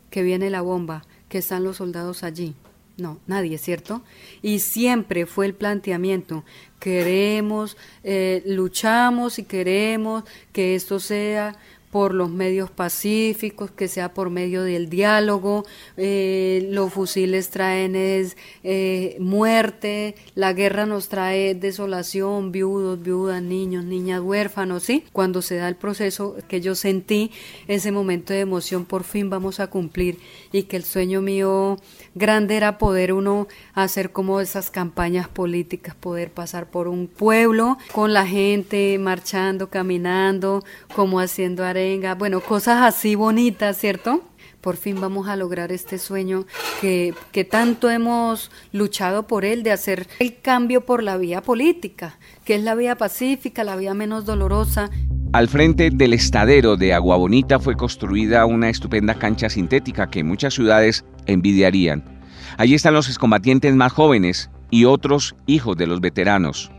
que 0.10 0.22
viene 0.22 0.50
la 0.50 0.60
bomba? 0.60 1.04
Que 1.30 1.40
están 1.40 1.64
los 1.64 1.78
soldados 1.78 2.24
allí. 2.24 2.56
No, 2.98 3.20
nadie, 3.28 3.60
¿cierto? 3.60 4.02
Y 4.42 4.58
siempre 4.58 5.28
fue 5.28 5.46
el 5.46 5.54
planteamiento, 5.54 6.44
queremos, 6.80 7.78
eh, 8.04 8.42
luchamos 8.48 9.38
y 9.38 9.44
queremos 9.44 10.24
que 10.52 10.74
esto 10.74 11.00
sea 11.00 11.56
por 11.92 12.14
los 12.14 12.30
medios 12.30 12.70
pacíficos, 12.70 13.72
que 13.72 13.88
sea 13.88 14.14
por 14.14 14.30
medio 14.30 14.64
del 14.64 14.90
diálogo. 14.90 15.66
Eh, 15.96 16.68
los 16.72 16.92
fusiles 16.94 17.50
traen 17.50 17.96
es 17.96 18.36
eh, 18.64 19.16
muerte, 19.20 20.16
la 20.36 20.54
guerra 20.54 20.86
nos 20.86 21.08
trae 21.10 21.56
desolación, 21.56 22.52
viudos, 22.52 23.02
viudas, 23.02 23.42
niños, 23.42 23.86
niñas, 23.86 24.22
huérfanos, 24.22 24.84
¿sí? 24.84 25.06
Cuando 25.14 25.42
se 25.42 25.56
da 25.56 25.68
el 25.68 25.76
proceso 25.76 26.36
que 26.48 26.62
yo 26.62 26.76
sentí, 26.76 27.32
ese 27.68 27.92
momento 27.92 28.34
de 28.34 28.42
emoción, 28.42 28.86
por 28.86 29.04
fin 29.04 29.30
vamos 29.30 29.60
a 29.60 29.68
cumplir 29.68 30.20
y 30.52 30.64
que 30.64 30.78
el 30.78 30.84
sueño 30.84 31.22
mío 31.22 31.78
grande 32.16 32.58
era 32.58 32.78
poder 32.78 33.14
uno 33.14 33.48
hacer 33.74 34.12
como 34.12 34.42
esas 34.42 34.72
campañas 34.72 35.28
políticas, 35.28 35.96
poder 35.96 36.32
pasar 36.32 36.70
por 36.70 36.88
un 36.88 37.08
pueblo 37.08 37.78
con 37.92 38.14
la 38.14 38.26
gente 38.26 38.98
marchando, 39.00 39.70
caminando, 39.70 40.64
como 40.96 41.20
haciendo 41.20 41.64
bueno, 42.18 42.42
cosas 42.42 42.82
así 42.82 43.16
bonitas, 43.16 43.78
¿cierto? 43.78 44.24
Por 44.62 44.76
fin 44.76 45.00
vamos 45.00 45.28
a 45.28 45.36
lograr 45.36 45.72
este 45.72 45.98
sueño 45.98 46.46
que, 46.82 47.14
que 47.32 47.46
tanto 47.46 47.90
hemos 47.90 48.52
luchado 48.72 49.28
por 49.28 49.46
él, 49.46 49.64
de 49.64 49.72
hacer 49.72 50.08
el 50.20 50.42
cambio 50.42 50.86
por 50.86 51.04
la 51.04 51.18
vía 51.18 51.42
política, 51.42 52.18
que 52.44 52.56
es 52.56 52.64
la 52.64 52.76
vía 52.76 52.98
pacífica, 52.98 53.64
la 53.64 53.76
vía 53.76 53.94
menos 53.94 54.26
dolorosa. 54.26 54.90
Al 55.34 55.48
frente 55.48 55.90
del 55.92 56.14
estadero 56.14 56.76
de 56.78 56.94
Agua 56.94 57.18
Bonita 57.18 57.60
fue 57.60 57.76
construida 57.76 58.46
una 58.46 58.70
estupenda 58.70 59.16
cancha 59.16 59.50
sintética 59.50 60.10
que 60.10 60.24
muchas 60.24 60.54
ciudades 60.54 61.06
envidiarían. 61.28 62.04
Allí 62.58 62.74
están 62.74 62.94
los 62.94 63.08
excombatientes 63.08 63.76
más 63.76 63.94
jóvenes 63.94 64.50
y 64.72 64.86
otros 64.86 65.36
hijos 65.46 65.78
de 65.78 65.88
los 65.88 66.02
veteranos. 66.02 66.72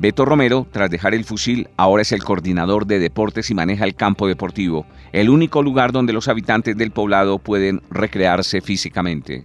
Beto 0.00 0.24
Romero, 0.24 0.66
tras 0.72 0.88
dejar 0.88 1.12
el 1.12 1.26
fusil, 1.26 1.68
ahora 1.76 2.00
es 2.00 2.12
el 2.12 2.24
coordinador 2.24 2.86
de 2.86 2.98
deportes 2.98 3.50
y 3.50 3.54
maneja 3.54 3.84
el 3.84 3.94
campo 3.94 4.26
deportivo, 4.26 4.86
el 5.12 5.28
único 5.28 5.62
lugar 5.62 5.92
donde 5.92 6.14
los 6.14 6.26
habitantes 6.26 6.74
del 6.74 6.90
poblado 6.90 7.38
pueden 7.38 7.82
recrearse 7.90 8.62
físicamente. 8.62 9.44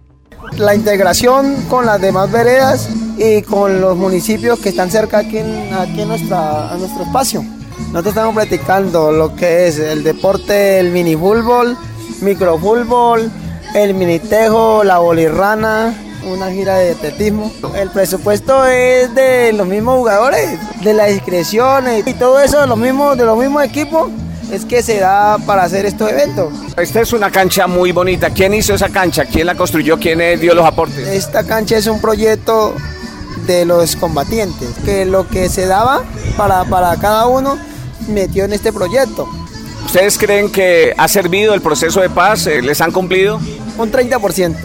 La 0.56 0.74
integración 0.74 1.56
con 1.68 1.84
las 1.84 2.00
demás 2.00 2.32
veredas 2.32 2.88
y 3.18 3.42
con 3.42 3.82
los 3.82 3.98
municipios 3.98 4.58
que 4.58 4.70
están 4.70 4.90
cerca 4.90 5.18
aquí 5.18 5.36
en, 5.36 5.74
aquí 5.74 6.00
en 6.00 6.08
nuestra, 6.08 6.74
nuestro 6.78 7.02
espacio. 7.02 7.42
Nosotros 7.88 8.06
estamos 8.06 8.34
practicando 8.34 9.12
lo 9.12 9.36
que 9.36 9.68
es 9.68 9.78
el 9.78 10.02
deporte, 10.02 10.80
el 10.80 10.90
minifútbol, 10.90 11.76
microfútbol, 12.22 13.30
el 13.74 13.92
minitejo, 13.92 14.84
la 14.84 15.00
bolirrana, 15.00 15.92
una 16.26 16.50
gira 16.50 16.76
de 16.76 16.92
atletismo. 16.92 17.52
El 17.74 17.90
presupuesto 17.90 18.66
es 18.66 19.14
de 19.14 19.52
los 19.52 19.66
mismos 19.66 19.96
jugadores, 19.96 20.58
de 20.82 20.92
las 20.92 21.10
inscripciones 21.12 22.06
y 22.06 22.14
todo 22.14 22.40
eso 22.40 22.60
de 22.60 22.66
los 22.66 22.78
mismos, 22.78 23.16
de 23.16 23.24
los 23.24 23.38
mismos 23.38 23.64
equipos 23.64 24.10
es 24.50 24.64
que 24.64 24.82
se 24.82 25.00
da 25.00 25.38
para 25.38 25.64
hacer 25.64 25.86
estos 25.86 26.10
eventos. 26.10 26.52
Esta 26.76 27.00
es 27.00 27.12
una 27.12 27.30
cancha 27.30 27.66
muy 27.66 27.92
bonita. 27.92 28.30
¿Quién 28.30 28.54
hizo 28.54 28.74
esa 28.74 28.88
cancha? 28.88 29.24
¿Quién 29.24 29.46
la 29.46 29.54
construyó? 29.54 29.98
¿Quién 29.98 30.18
dio 30.40 30.54
los 30.54 30.64
aportes? 30.64 31.06
Esta 31.08 31.44
cancha 31.44 31.76
es 31.76 31.86
un 31.86 32.00
proyecto 32.00 32.74
de 33.46 33.64
los 33.64 33.96
combatientes, 33.96 34.68
que 34.84 35.04
lo 35.04 35.28
que 35.28 35.48
se 35.48 35.66
daba 35.66 36.04
para, 36.36 36.64
para 36.64 36.96
cada 36.96 37.26
uno 37.26 37.58
metió 38.08 38.44
en 38.44 38.52
este 38.52 38.72
proyecto. 38.72 39.28
¿Ustedes 39.84 40.18
creen 40.18 40.50
que 40.50 40.94
ha 40.96 41.06
servido 41.06 41.54
el 41.54 41.60
proceso 41.60 42.00
de 42.00 42.10
paz? 42.10 42.46
Eh, 42.46 42.60
¿Les 42.60 42.80
han 42.80 42.90
cumplido? 42.92 43.40
Un 43.78 43.92
30%. 43.92 44.56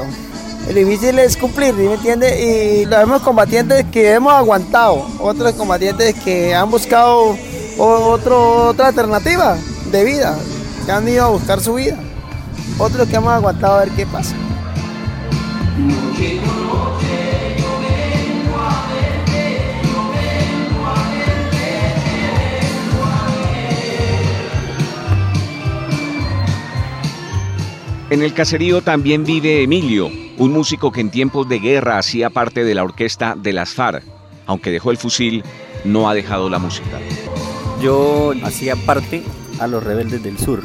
El 0.68 0.76
difícil 0.76 1.20
es 1.20 1.36
cumplir, 1.36 1.74
¿me 1.74 1.94
entiende? 1.94 2.84
Y 2.84 2.86
mismos 2.86 3.22
combatientes 3.22 3.86
que 3.92 4.14
hemos 4.14 4.32
aguantado, 4.34 5.06
otros 5.20 5.54
combatientes 5.54 6.16
que 6.24 6.56
han 6.56 6.72
buscado 6.72 7.36
otro, 7.78 8.68
otra 8.68 8.88
alternativa 8.88 9.58
de 9.92 10.04
vida, 10.04 10.38
que 10.86 10.92
han 10.92 11.08
ido 11.08 11.26
a 11.26 11.30
buscar 11.30 11.60
su 11.60 11.74
vida. 11.74 11.98
Otros 12.78 13.08
que 13.08 13.16
hemos 13.16 13.32
aguantado 13.32 13.76
a 13.76 13.80
ver 13.86 13.90
qué 13.90 14.06
pasa. 14.06 14.36
En 28.10 28.22
el 28.22 28.34
caserío 28.34 28.82
también 28.82 29.24
vive 29.24 29.64
Emilio, 29.64 30.12
un 30.42 30.54
músico 30.54 30.92
que 30.92 31.02
en 31.02 31.12
tiempos 31.12 31.48
de 31.48 31.60
guerra 31.60 32.00
hacía 32.00 32.32
parte 32.32 32.64
de 32.64 32.74
la 32.74 32.84
orquesta 32.84 33.36
de 33.36 33.54
las 33.54 33.76
FARC. 33.76 34.04
Aunque 34.48 34.72
dejó 34.72 34.90
el 34.90 34.98
fusil, 34.98 35.44
no 35.86 36.10
ha 36.10 36.16
dejado 36.16 36.50
la 36.50 36.58
música. 36.58 36.98
Yo 37.80 38.34
hacía 38.44 38.76
parte 38.76 39.22
a 39.60 39.68
los 39.68 39.84
rebeldes 39.84 40.24
del 40.24 40.40
sur. 40.40 40.64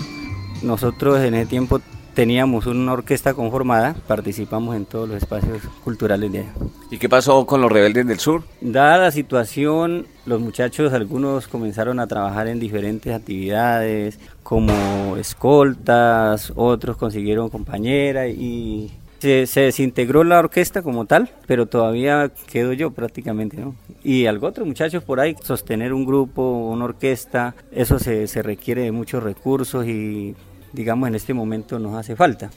Nosotros 0.63 1.21
en 1.21 1.35
ese 1.35 1.45
tiempo 1.45 1.83
teníamos 2.15 2.65
una 2.65 2.95
orquesta 2.95 3.35
conformada, 3.35 3.95
participamos 4.07 4.77
en 4.77 4.87
todos 4.87 5.11
los 5.11 5.19
espacios 5.19 5.59
culturales 5.85 6.33
de 6.33 6.39
allá. 6.39 6.53
¿Y 6.91 6.97
qué 6.97 7.11
pasó 7.11 7.45
con 7.45 7.61
los 7.61 7.71
rebeldes 7.71 8.07
del 8.07 8.19
sur? 8.19 8.45
Dada 8.63 8.97
la 8.97 9.11
situación, 9.11 10.07
los 10.25 10.41
muchachos, 10.41 10.95
algunos 10.95 11.49
comenzaron 11.49 12.01
a 12.01 12.07
trabajar 12.07 12.49
en 12.49 12.59
diferentes 12.59 13.15
actividades, 13.15 14.19
como 14.43 15.19
escoltas, 15.19 16.51
otros 16.57 16.97
consiguieron 16.97 17.51
compañera 17.51 18.27
y 18.27 18.91
se, 19.19 19.61
desintegró 19.61 20.25
la 20.25 20.39
orquesta 20.39 20.83
como 20.83 21.07
tal, 21.07 21.31
pero 21.47 21.67
todavía 21.67 22.31
quedo 22.51 22.73
yo 22.73 22.91
prácticamente, 22.91 23.57
¿no? 23.57 23.75
Y 24.03 24.27
algo 24.27 24.47
otros 24.47 24.67
muchachos 24.67 25.03
por 25.03 25.21
ahí, 25.21 25.37
sostener 25.43 25.93
un 25.93 26.05
grupo, 26.05 26.43
una 26.43 26.85
orquesta, 26.85 27.55
eso 27.73 27.99
se, 27.99 28.27
se 28.27 28.43
requiere 28.43 28.83
de 28.83 28.93
muchos 28.93 29.23
recursos 29.23 29.87
y 29.87 30.35
digamos 30.73 31.09
en 31.09 31.15
este 31.15 31.35
momento 31.35 31.79
nos 31.79 31.95
hace 31.95 32.15
falta. 32.15 32.51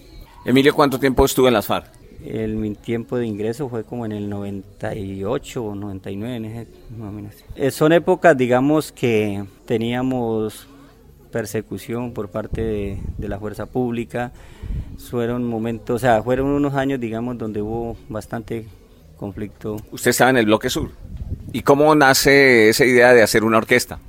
Emilio, 0.45 0.73
¿cuánto 0.73 0.99
tiempo 0.99 1.25
estuvo 1.25 1.47
en 1.47 1.53
las 1.53 1.67
FARC? 1.67 1.99
El, 2.25 2.55
mi 2.55 2.75
tiempo 2.75 3.17
de 3.17 3.25
ingreso 3.25 3.69
fue 3.69 3.83
como 3.83 4.05
en 4.05 4.11
el 4.11 4.29
98 4.29 5.63
o 5.63 5.75
99, 5.75 6.35
en 6.35 6.45
ese, 6.45 6.67
eh, 7.55 7.71
Son 7.71 7.93
épocas, 7.93 8.37
digamos, 8.37 8.91
que 8.91 9.43
teníamos 9.65 10.67
persecución 11.31 12.13
por 12.13 12.29
parte 12.29 12.99
de, 13.17 13.27
la 13.27 13.39
fuerza 13.39 13.67
pública. 13.67 14.31
Fueron 14.99 15.47
momentos, 15.47 15.95
o 15.95 15.99
sea, 15.99 16.21
fueron 16.21 16.47
unos 16.47 16.75
años, 16.75 16.99
digamos, 16.99 17.37
donde 17.37 17.61
hubo 17.61 17.97
bastante 18.09 18.65
conflicto. 19.17 19.77
Usted 19.91 20.11
estaba 20.11 20.29
en 20.29 20.37
el 20.37 20.45
bloque 20.45 20.69
sur. 20.69 20.91
¿Y 21.51 21.61
cómo 21.61 21.95
nace 21.95 22.69
esa 22.69 22.85
idea 22.85 23.13
de 23.13 23.23
hacer 23.23 23.43
una 23.43 23.57
orquesta? 23.57 23.99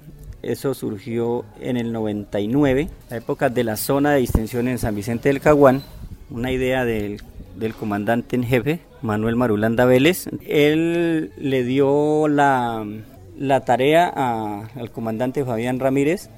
Eso 0.43 0.75
surgió 0.75 1.45
en 1.61 1.77
el 1.77 1.93
99, 1.93 2.89
la 3.11 3.17
época 3.17 3.49
de 3.49 3.65
la 3.65 3.77
zona 3.77 4.13
de 4.13 4.21
distensión 4.21 4.69
en 4.69 4.79
San 4.79 4.95
Vicente 4.95 5.29
del 5.29 5.41
Caguán, 5.41 5.83
una 6.31 6.51
idea 6.51 6.85
del, 6.85 7.23
del 7.57 7.75
comandante 7.75 8.37
en 8.37 8.45
jefe, 8.45 8.81
Manuel 9.03 9.37
Marulanda 9.37 9.85
Vélez. 9.85 10.29
Él 10.47 11.33
le 11.39 11.65
dio 11.65 12.29
la, 12.29 12.87
la 13.39 13.65
tarea 13.65 14.09
al 14.09 14.91
comandante 14.91 15.45
Fabián 15.45 15.79
Ramírez 15.79 16.31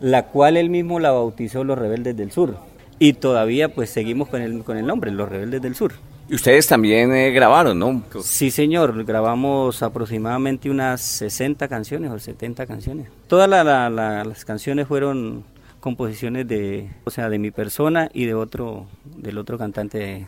la 0.00 0.26
cual 0.26 0.56
él 0.56 0.70
mismo 0.70 0.98
la 0.98 1.12
bautizó 1.12 1.62
los 1.62 1.78
Rebeldes 1.78 2.16
del 2.16 2.32
Sur. 2.32 2.56
Y 3.02 3.14
todavía 3.14 3.74
pues 3.74 3.88
seguimos 3.88 4.28
con 4.28 4.42
el, 4.42 4.62
con 4.62 4.76
el 4.76 4.86
nombre, 4.86 5.10
los 5.10 5.26
Rebeldes 5.26 5.62
del 5.62 5.74
Sur. 5.74 5.94
Y 6.28 6.34
ustedes 6.34 6.66
también 6.66 7.10
eh, 7.12 7.30
grabaron, 7.30 7.78
¿no? 7.78 8.04
Sí, 8.22 8.50
señor, 8.50 9.04
grabamos 9.04 9.82
aproximadamente 9.82 10.68
unas 10.68 11.00
60 11.00 11.66
canciones 11.66 12.10
o 12.10 12.18
70 12.18 12.66
canciones. 12.66 13.08
Todas 13.26 13.48
las 13.48 14.44
canciones 14.44 14.86
fueron 14.86 15.44
composiciones 15.80 16.46
de, 16.46 16.90
o 17.04 17.10
sea, 17.10 17.30
de 17.30 17.38
mi 17.38 17.50
persona 17.50 18.10
y 18.12 18.26
de 18.26 18.34
otro, 18.34 18.86
del 19.16 19.38
otro 19.38 19.56
cantante. 19.56 20.26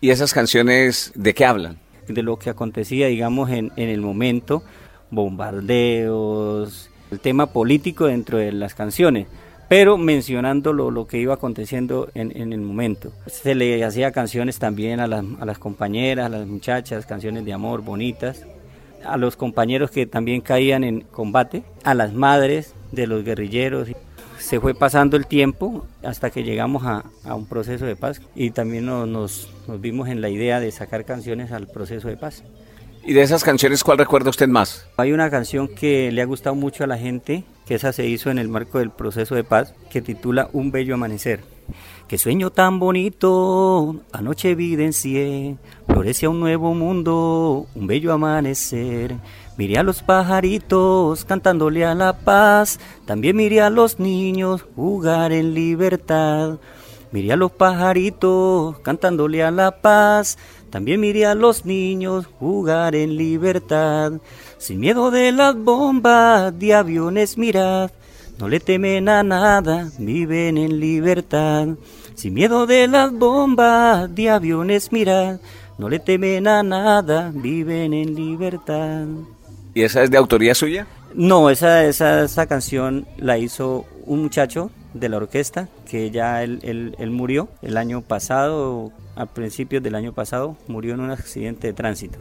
¿Y 0.00 0.10
esas 0.10 0.34
canciones 0.34 1.12
de 1.14 1.32
qué 1.32 1.46
hablan? 1.46 1.78
De 2.08 2.24
lo 2.24 2.40
que 2.40 2.50
acontecía, 2.50 3.06
digamos, 3.06 3.50
en, 3.50 3.70
en 3.76 3.88
el 3.88 4.00
momento, 4.00 4.64
bombardeos, 5.12 6.90
el 7.12 7.20
tema 7.20 7.46
político 7.46 8.06
dentro 8.06 8.38
de 8.38 8.50
las 8.50 8.74
canciones 8.74 9.28
pero 9.70 9.96
mencionando 9.96 10.72
lo, 10.72 11.06
que 11.06 11.18
iba 11.18 11.34
aconteciendo 11.34 12.08
en, 12.14 12.36
en, 12.36 12.52
el 12.52 12.60
momento. 12.60 13.12
Se 13.28 13.54
le 13.54 13.84
hacía 13.84 14.10
canciones 14.10 14.58
también 14.58 14.98
a 14.98 15.06
las, 15.06 15.24
a 15.38 15.44
las 15.44 15.60
compañeras, 15.60 16.26
a 16.26 16.28
las 16.28 16.44
muchachas, 16.48 17.06
canciones 17.06 17.44
de 17.44 17.52
amor 17.52 17.80
bonitas, 17.82 18.44
a 19.04 19.16
los 19.16 19.36
compañeros 19.36 19.92
que 19.92 20.06
también 20.06 20.40
caían 20.40 20.82
en 20.82 21.02
combate, 21.02 21.62
a 21.84 21.94
las 21.94 22.12
madres 22.12 22.74
de 22.90 23.06
los 23.06 23.22
guerrilleros. 23.22 23.90
Se 24.40 24.58
fue 24.58 24.74
pasando 24.74 25.16
el 25.16 25.28
tiempo 25.28 25.86
hasta 26.02 26.30
que 26.30 26.42
llegamos 26.42 26.82
a, 26.84 27.04
a 27.22 27.36
un 27.36 27.46
proceso 27.46 27.86
de 27.86 27.94
paz 27.94 28.20
y 28.34 28.50
también 28.50 28.86
nos, 28.86 29.06
nos, 29.06 29.54
nos 29.68 29.80
vimos 29.80 30.08
en 30.08 30.20
la 30.20 30.30
idea 30.30 30.58
de 30.58 30.72
sacar 30.72 31.04
canciones 31.04 31.52
al 31.52 31.68
proceso 31.68 32.08
de 32.08 32.16
paz. 32.16 32.42
¿Y 33.02 33.14
de 33.14 33.22
esas 33.22 33.44
canciones 33.44 33.82
cuál 33.82 33.98
recuerda 33.98 34.30
usted 34.30 34.48
más? 34.48 34.86
Hay 34.98 35.12
una 35.12 35.30
canción 35.30 35.68
que 35.68 36.12
le 36.12 36.20
ha 36.20 36.26
gustado 36.26 36.54
mucho 36.54 36.84
a 36.84 36.86
la 36.86 36.98
gente, 36.98 37.44
que 37.66 37.74
esa 37.74 37.92
se 37.92 38.06
hizo 38.06 38.30
en 38.30 38.38
el 38.38 38.48
marco 38.48 38.78
del 38.78 38.90
proceso 38.90 39.34
de 39.34 39.42
paz, 39.42 39.74
que 39.90 40.02
titula 40.02 40.50
Un 40.52 40.70
bello 40.70 40.94
amanecer. 40.94 41.40
Qué 42.08 42.18
sueño 42.18 42.50
tan 42.50 42.78
bonito, 42.78 43.96
anoche 44.12 44.50
evidencié, 44.50 45.56
florece 45.86 46.28
un 46.28 46.40
nuevo 46.40 46.74
mundo, 46.74 47.68
un 47.74 47.86
bello 47.86 48.12
amanecer. 48.12 49.14
Miré 49.56 49.78
a 49.78 49.82
los 49.82 50.02
pajaritos 50.02 51.24
cantándole 51.24 51.84
a 51.84 51.94
la 51.94 52.18
paz, 52.18 52.80
también 53.06 53.36
miré 53.36 53.60
a 53.60 53.70
los 53.70 53.98
niños 53.98 54.66
jugar 54.74 55.32
en 55.32 55.54
libertad. 55.54 56.58
Miré 57.12 57.32
a 57.32 57.36
los 57.36 57.50
pajaritos 57.50 58.78
cantándole 58.80 59.42
a 59.42 59.50
la 59.50 59.80
paz, 59.80 60.38
también 60.70 61.00
miré 61.00 61.26
a 61.26 61.34
los 61.34 61.64
niños 61.64 62.26
jugar 62.38 62.94
en 62.94 63.16
libertad. 63.16 64.12
Sin 64.58 64.78
miedo 64.78 65.10
de 65.10 65.32
las 65.32 65.56
bombas 65.56 66.56
de 66.56 66.74
aviones 66.74 67.36
mirad, 67.36 67.90
no 68.38 68.48
le 68.48 68.60
temen 68.60 69.08
a 69.08 69.24
nada, 69.24 69.90
viven 69.98 70.56
en 70.56 70.78
libertad. 70.78 71.68
Sin 72.14 72.34
miedo 72.34 72.66
de 72.66 72.86
las 72.86 73.10
bombas 73.10 74.14
de 74.14 74.30
aviones 74.30 74.92
mirad, 74.92 75.40
no 75.78 75.88
le 75.88 75.98
temen 75.98 76.46
a 76.46 76.62
nada, 76.62 77.32
viven 77.34 77.92
en 77.92 78.14
libertad. 78.14 79.06
¿Y 79.74 79.82
esa 79.82 80.04
es 80.04 80.10
de 80.12 80.16
autoría 80.16 80.54
suya? 80.54 80.86
No, 81.14 81.50
esa, 81.50 81.84
esa, 81.84 82.22
esa 82.22 82.46
canción 82.46 83.04
la 83.16 83.36
hizo 83.36 83.84
un 84.06 84.22
muchacho 84.22 84.70
de 84.94 85.08
la 85.08 85.18
orquesta 85.18 85.68
que 85.88 86.10
ya 86.10 86.42
él, 86.42 86.94
él, 86.98 87.10
murió 87.10 87.48
el 87.62 87.76
año 87.76 88.02
pasado, 88.02 88.92
a 89.16 89.26
principios 89.26 89.82
del 89.82 89.94
año 89.94 90.12
pasado, 90.12 90.56
murió 90.68 90.94
en 90.94 91.00
un 91.00 91.10
accidente 91.10 91.68
de 91.68 91.72
tránsito. 91.72 92.18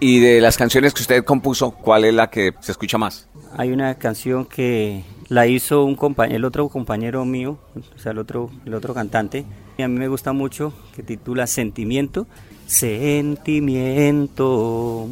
Y 0.00 0.20
de 0.20 0.40
las 0.40 0.56
canciones 0.56 0.92
que 0.92 1.02
usted 1.02 1.24
compuso, 1.24 1.70
¿cuál 1.70 2.04
es 2.04 2.14
la 2.14 2.30
que 2.30 2.52
se 2.60 2.72
escucha 2.72 2.98
más? 2.98 3.28
Hay 3.56 3.70
una 3.70 3.94
canción 3.94 4.44
que 4.44 5.04
la 5.28 5.46
hizo 5.46 5.84
un 5.84 5.96
el 6.28 6.44
otro 6.44 6.68
compañero 6.68 7.24
mío, 7.24 7.58
o 7.74 7.98
sea, 7.98 8.12
el 8.12 8.18
otro, 8.18 8.50
el 8.66 8.74
otro 8.74 8.92
cantante, 8.92 9.44
y 9.78 9.82
a 9.82 9.88
mí 9.88 9.98
me 9.98 10.08
gusta 10.08 10.32
mucho, 10.32 10.72
que 10.94 11.02
titula 11.02 11.46
Sentimiento. 11.46 12.26
Sentimiento, 12.66 15.08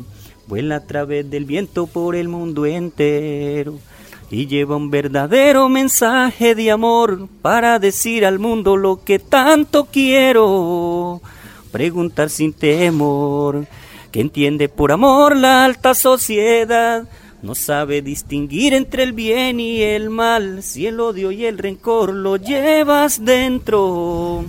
vuela 0.47 0.77
a 0.77 0.87
través 0.87 1.31
del 1.31 1.45
viento 1.45 1.87
por 1.87 2.17
el 2.17 2.29
mundo 2.29 2.67
entero 2.67 3.79
y 4.33 4.47
lleva 4.47 4.77
un 4.77 4.91
verdadero 4.91 5.69
mensaje 5.69 6.55
de 6.55 6.71
amor 6.71 7.29
para 7.43 7.79
decir 7.79 8.25
al 8.25 8.39
mundo 8.39 8.79
lo 8.79 9.05
que 9.05 9.19
tanto 9.19 9.85
quiero. 9.85 11.21
Preguntar 11.71 12.31
sin 12.31 12.55
temor, 12.55 13.67
que 14.11 14.23
entiende 14.23 14.71
por 14.71 14.91
amor 14.91 15.37
la 15.37 15.67
alta 15.67 15.95
sociedad. 15.95 17.07
No 17.43 17.55
sabe 17.55 18.01
distinguir 18.01 18.73
entre 18.73 19.03
el 19.03 19.13
bien 19.13 19.61
y 19.61 19.83
el 19.83 20.09
mal, 20.09 20.63
si 20.63 20.87
el 20.87 20.99
odio 21.01 21.31
y 21.31 21.45
el 21.45 21.59
rencor 21.59 22.15
lo 22.15 22.37
llevas 22.37 23.23
dentro. 23.23 24.47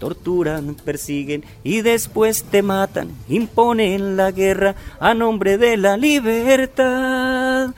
Torturan, 0.00 0.74
persiguen 0.74 1.44
y 1.62 1.82
después 1.82 2.42
te 2.42 2.62
matan, 2.62 3.12
imponen 3.28 4.16
la 4.16 4.32
guerra 4.32 4.74
a 4.98 5.14
nombre 5.14 5.58
de 5.58 5.76
la 5.76 5.96
libertad 5.96 7.72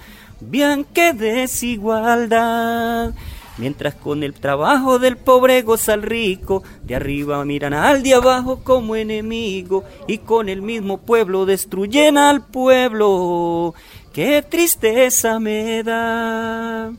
bien 0.50 0.84
que 0.84 1.12
desigualdad. 1.12 3.14
Mientras 3.56 3.94
con 3.94 4.24
el 4.24 4.34
trabajo 4.34 4.98
del 4.98 5.16
pobre 5.16 5.62
goza 5.62 5.94
el 5.94 6.02
rico, 6.02 6.64
de 6.82 6.96
arriba 6.96 7.44
miran 7.44 7.72
al 7.72 8.02
de 8.02 8.14
abajo 8.14 8.64
como 8.64 8.96
enemigo 8.96 9.84
y 10.08 10.18
con 10.18 10.48
el 10.48 10.60
mismo 10.60 10.98
pueblo 10.98 11.46
destruyen 11.46 12.18
al 12.18 12.44
pueblo. 12.44 13.74
Qué 14.12 14.42
tristeza 14.42 15.38
me 15.38 15.84
da. 15.84 16.92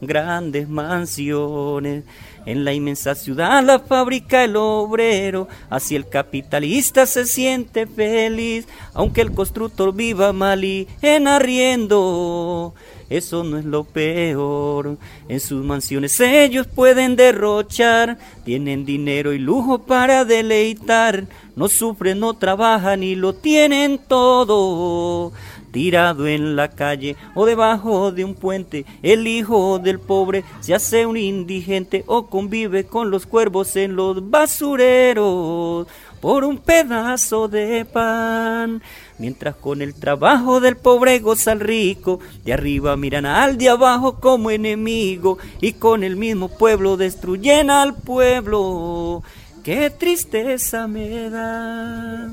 Grandes 0.00 0.70
mansiones, 0.70 2.04
en 2.46 2.64
la 2.64 2.72
inmensa 2.72 3.14
ciudad 3.14 3.62
la 3.64 3.78
fábrica 3.78 4.44
el 4.44 4.56
obrero, 4.56 5.48
así 5.68 5.96
el 5.96 6.08
capitalista 6.08 7.06
se 7.06 7.26
siente 7.26 7.86
feliz, 7.86 8.66
aunque 8.94 9.20
el 9.20 9.32
constructor 9.32 9.94
viva 9.94 10.32
mal 10.32 10.64
y 10.64 10.88
en 11.02 11.28
arriendo. 11.28 12.74
Eso 13.08 13.42
no 13.42 13.58
es 13.58 13.64
lo 13.64 13.82
peor. 13.82 14.96
En 15.28 15.40
sus 15.40 15.64
mansiones 15.64 16.20
ellos 16.20 16.68
pueden 16.68 17.16
derrochar, 17.16 18.18
tienen 18.44 18.84
dinero 18.84 19.32
y 19.32 19.38
lujo 19.38 19.80
para 19.80 20.24
deleitar, 20.24 21.26
no 21.56 21.68
sufren, 21.68 22.20
no 22.20 22.34
trabajan 22.34 23.02
y 23.02 23.16
lo 23.16 23.34
tienen 23.34 23.98
todo 23.98 25.32
tirado 25.72 26.26
en 26.26 26.56
la 26.56 26.68
calle 26.68 27.16
o 27.34 27.46
debajo 27.46 28.12
de 28.12 28.24
un 28.24 28.34
puente. 28.34 28.84
El 29.02 29.26
hijo 29.26 29.78
del 29.78 29.98
pobre 29.98 30.44
se 30.60 30.74
hace 30.74 31.06
un 31.06 31.16
indigente 31.16 32.04
o 32.06 32.26
convive 32.26 32.84
con 32.84 33.10
los 33.10 33.26
cuervos 33.26 33.76
en 33.76 33.96
los 33.96 34.30
basureros 34.30 35.86
por 36.20 36.44
un 36.44 36.58
pedazo 36.58 37.48
de 37.48 37.84
pan. 37.84 38.82
Mientras 39.18 39.56
con 39.56 39.82
el 39.82 39.94
trabajo 39.94 40.60
del 40.60 40.76
pobre 40.76 41.18
goza 41.18 41.52
el 41.52 41.60
rico, 41.60 42.20
de 42.44 42.52
arriba 42.52 42.96
miran 42.96 43.26
al 43.26 43.58
de 43.58 43.68
abajo 43.70 44.20
como 44.20 44.50
enemigo 44.50 45.38
y 45.60 45.74
con 45.74 46.04
el 46.04 46.16
mismo 46.16 46.48
pueblo 46.48 46.96
destruyen 46.96 47.70
al 47.70 47.94
pueblo. 47.94 49.22
Qué 49.64 49.90
tristeza 49.90 50.86
me 50.86 51.28
da. 51.28 52.30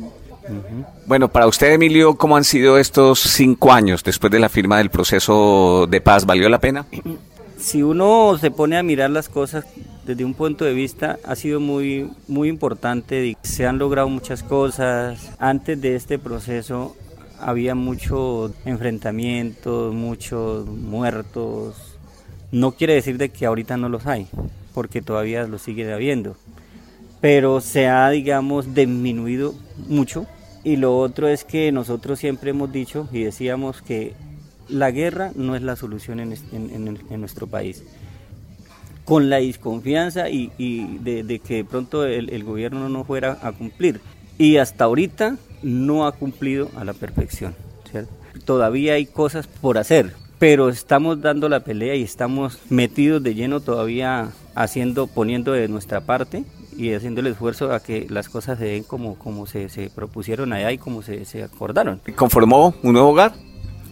Bueno, 1.05 1.29
para 1.29 1.47
usted, 1.47 1.73
Emilio, 1.73 2.15
¿cómo 2.15 2.37
han 2.37 2.43
sido 2.43 2.77
estos 2.77 3.19
cinco 3.19 3.71
años 3.71 4.03
después 4.03 4.31
de 4.31 4.39
la 4.39 4.49
firma 4.49 4.77
del 4.77 4.89
proceso 4.89 5.87
de 5.87 6.01
paz? 6.01 6.25
¿Valió 6.25 6.49
la 6.49 6.59
pena? 6.59 6.85
Si 7.57 7.81
uno 7.81 8.37
se 8.37 8.51
pone 8.51 8.77
a 8.77 8.83
mirar 8.83 9.09
las 9.09 9.29
cosas 9.29 9.65
desde 10.05 10.23
un 10.23 10.33
punto 10.33 10.63
de 10.63 10.73
vista, 10.73 11.17
ha 11.25 11.35
sido 11.35 11.59
muy, 11.59 12.09
muy 12.27 12.49
importante. 12.49 13.35
Se 13.41 13.65
han 13.65 13.77
logrado 13.77 14.09
muchas 14.09 14.43
cosas. 14.43 15.31
Antes 15.39 15.81
de 15.81 15.95
este 15.95 16.19
proceso 16.19 16.95
había 17.39 17.75
muchos 17.75 18.51
enfrentamientos, 18.65 19.93
muchos 19.93 20.67
muertos. 20.67 21.75
No 22.51 22.71
quiere 22.71 22.93
decir 22.93 23.17
de 23.17 23.29
que 23.29 23.45
ahorita 23.45 23.75
no 23.75 23.89
los 23.89 24.05
hay, 24.05 24.27
porque 24.73 25.01
todavía 25.01 25.45
los 25.47 25.61
sigue 25.61 25.91
habiendo. 25.91 26.37
Pero 27.19 27.59
se 27.59 27.87
ha, 27.87 28.09
digamos, 28.09 28.73
disminuido 28.73 29.55
mucho 29.87 30.27
y 30.67 30.75
lo 30.75 30.99
otro 30.99 31.29
es 31.29 31.45
que 31.45 31.71
nosotros 31.71 32.19
siempre 32.19 32.49
hemos 32.49 32.69
dicho 32.73 33.07
y 33.13 33.23
decíamos 33.23 33.81
que 33.81 34.15
la 34.67 34.91
guerra 34.91 35.31
no 35.33 35.55
es 35.55 35.61
la 35.61 35.77
solución 35.77 36.19
en, 36.19 37.21
nuestro 37.21 37.47
país. 37.47 37.85
Con 39.05 39.29
la 39.29 39.37
desconfianza 39.37 40.29
y, 40.29 40.49
de, 40.99 41.39
que 41.39 41.55
de 41.55 41.63
pronto 41.63 42.03
el, 42.05 42.43
gobierno 42.43 42.89
no 42.89 43.05
fuera 43.05 43.39
a 43.41 43.53
cumplir. 43.53 44.01
Y 44.37 44.57
hasta 44.57 44.83
ahorita 44.83 45.37
no 45.63 46.05
ha 46.05 46.11
cumplido 46.11 46.69
a 46.75 46.83
la 46.83 46.91
perfección. 46.91 47.55
Todavía 48.43 48.95
hay 48.95 49.05
cosas 49.05 49.47
por 49.47 49.77
hacer, 49.77 50.15
pero 50.37 50.67
estamos 50.67 51.21
dando 51.21 51.47
la 51.47 51.61
pelea 51.61 51.95
y 51.95 52.03
estamos 52.03 52.59
metidos 52.69 53.23
de 53.23 53.35
lleno 53.35 53.61
todavía 53.61 54.33
haciendo, 54.53 55.07
poniendo 55.07 55.53
de 55.53 55.69
nuestra 55.69 56.01
parte 56.01 56.43
y 56.77 56.93
haciendo 56.93 57.21
el 57.21 57.27
esfuerzo 57.27 57.73
a 57.73 57.79
que 57.79 58.05
las 58.09 58.29
cosas 58.29 58.59
se 58.59 58.65
den 58.65 58.83
como, 58.83 59.17
como 59.17 59.47
se, 59.47 59.67
se 59.67 59.89
propusieron 59.89 60.53
allá 60.53 60.71
y 60.71 60.77
como 60.77 61.01
se, 61.01 61.25
se 61.25 61.43
acordaron. 61.43 61.99
¿Conformó 62.15 62.75
un 62.83 62.93
nuevo 62.93 63.09
hogar? 63.09 63.33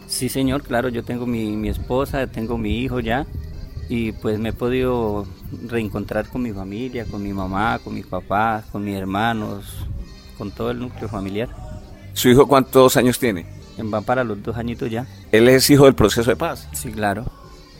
Sí, 0.08 0.30
señor, 0.30 0.62
claro, 0.62 0.89
yo 0.89 1.04
tengo 1.04 1.26
mi, 1.26 1.56
mi 1.58 1.69
esposa, 1.69 2.28
tengo 2.28 2.58
mi 2.60 2.80
hijo 2.82 3.00
ya 3.00 3.26
y 3.89 4.12
pues 4.12 4.39
me 4.39 4.50
he 4.50 4.54
podido 4.54 5.26
reencontrar 5.67 6.28
con 6.30 6.43
mi 6.43 6.52
familia, 6.52 7.06
con 7.06 7.24
mi 7.24 7.34
mamá, 7.34 7.80
con 7.84 7.95
mis 7.95 8.06
papás, 8.06 8.65
con 8.71 8.84
mis 8.84 8.95
hermanos, 8.95 9.65
con 10.38 10.52
todo 10.52 10.71
el 10.71 10.80
núcleo 10.80 11.10
familiar. 11.10 11.50
¿Su 12.13 12.30
hijo 12.30 12.48
cuántos 12.48 12.98
años 12.98 13.17
tiene? 13.17 13.45
Va 13.93 14.02
para 14.02 14.24
los 14.24 14.41
dos 14.41 14.56
añitos 14.58 14.89
ya. 14.89 15.06
¿Él 15.32 15.50
es 15.50 15.69
hijo 15.69 15.86
del 15.86 15.95
proceso 15.95 16.30
de 16.30 16.36
paz? 16.36 16.69
Sí, 16.74 16.91
claro. 16.91 17.26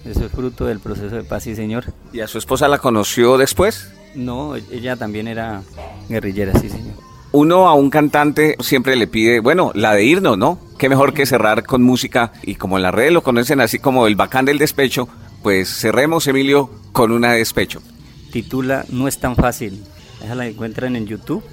Eso 0.04 0.26
es 0.26 0.32
fruto 0.32 0.66
del 0.66 0.80
proceso 0.80 1.16
de 1.16 1.24
paz, 1.24 1.44
sí, 1.44 1.56
señor. 1.56 1.86
¿Y 2.12 2.20
a 2.20 2.28
su 2.28 2.38
esposa 2.38 2.68
la 2.68 2.78
conoció 2.78 3.38
después? 3.38 3.95
No, 4.16 4.56
ella 4.56 4.96
también 4.96 5.28
era 5.28 5.62
guerrillera, 6.10 6.58
sí, 6.60 6.70
señor. 6.70 6.96
Uno 7.32 7.68
a 7.68 7.74
un 7.74 7.90
cantante 7.90 8.56
siempre 8.62 8.96
le 8.96 9.08
pide, 9.08 9.42
bueno, 9.42 9.72
la 9.76 9.94
de 9.94 10.06
irnos, 10.06 10.38
¿no? 10.38 10.58
Qué 10.78 10.88
mejor 10.88 11.14
que 11.14 11.26
cerrar 11.26 11.64
con 11.64 11.84
música 11.84 12.32
y 12.44 12.56
como 12.56 12.78
en 12.78 12.84
la 12.84 12.92
red 12.92 13.12
lo 13.12 13.24
conocen 13.24 13.60
así 13.60 13.80
como 13.80 14.08
el 14.08 14.16
bacán 14.16 14.46
del 14.46 14.58
despecho, 14.58 15.10
pues 15.44 15.70
cerremos, 15.70 16.28
Emilio, 16.28 16.70
con 16.92 17.12
una 17.12 17.34
de 17.34 17.40
despecho. 17.40 17.82
Titula 18.32 18.86
No 18.90 19.08
es 19.08 19.20
tan 19.20 19.36
fácil. 19.36 19.84
Esa 20.24 20.36
la 20.36 20.48
encuentran 20.48 20.96
en 20.96 21.06
YouTube. 21.08 21.44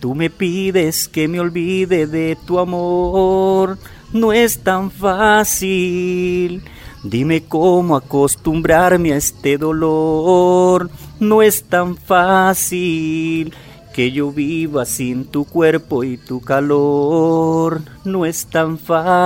Tú 0.00 0.14
me 0.14 0.30
pides 0.30 1.08
que 1.08 1.28
me 1.28 1.40
olvide 1.40 2.06
de 2.06 2.36
tu 2.46 2.58
amor. 2.58 3.78
No 4.12 4.32
es 4.32 4.60
tan 4.60 4.90
fácil. 4.90 6.62
Dime 7.02 7.44
cómo 7.44 7.96
acostumbrarme 7.96 9.12
a 9.12 9.16
este 9.16 9.58
dolor. 9.58 10.90
No 11.20 11.42
es 11.42 11.64
tan 11.64 11.96
fácil 11.96 13.54
que 13.94 14.10
yo 14.10 14.32
viva 14.32 14.84
sin 14.84 15.24
tu 15.24 15.44
cuerpo 15.44 16.02
y 16.02 16.16
tu 16.16 16.40
calor. 16.40 17.82
No 18.04 18.26
es 18.26 18.46
tan 18.46 18.76
fácil. 18.78 19.22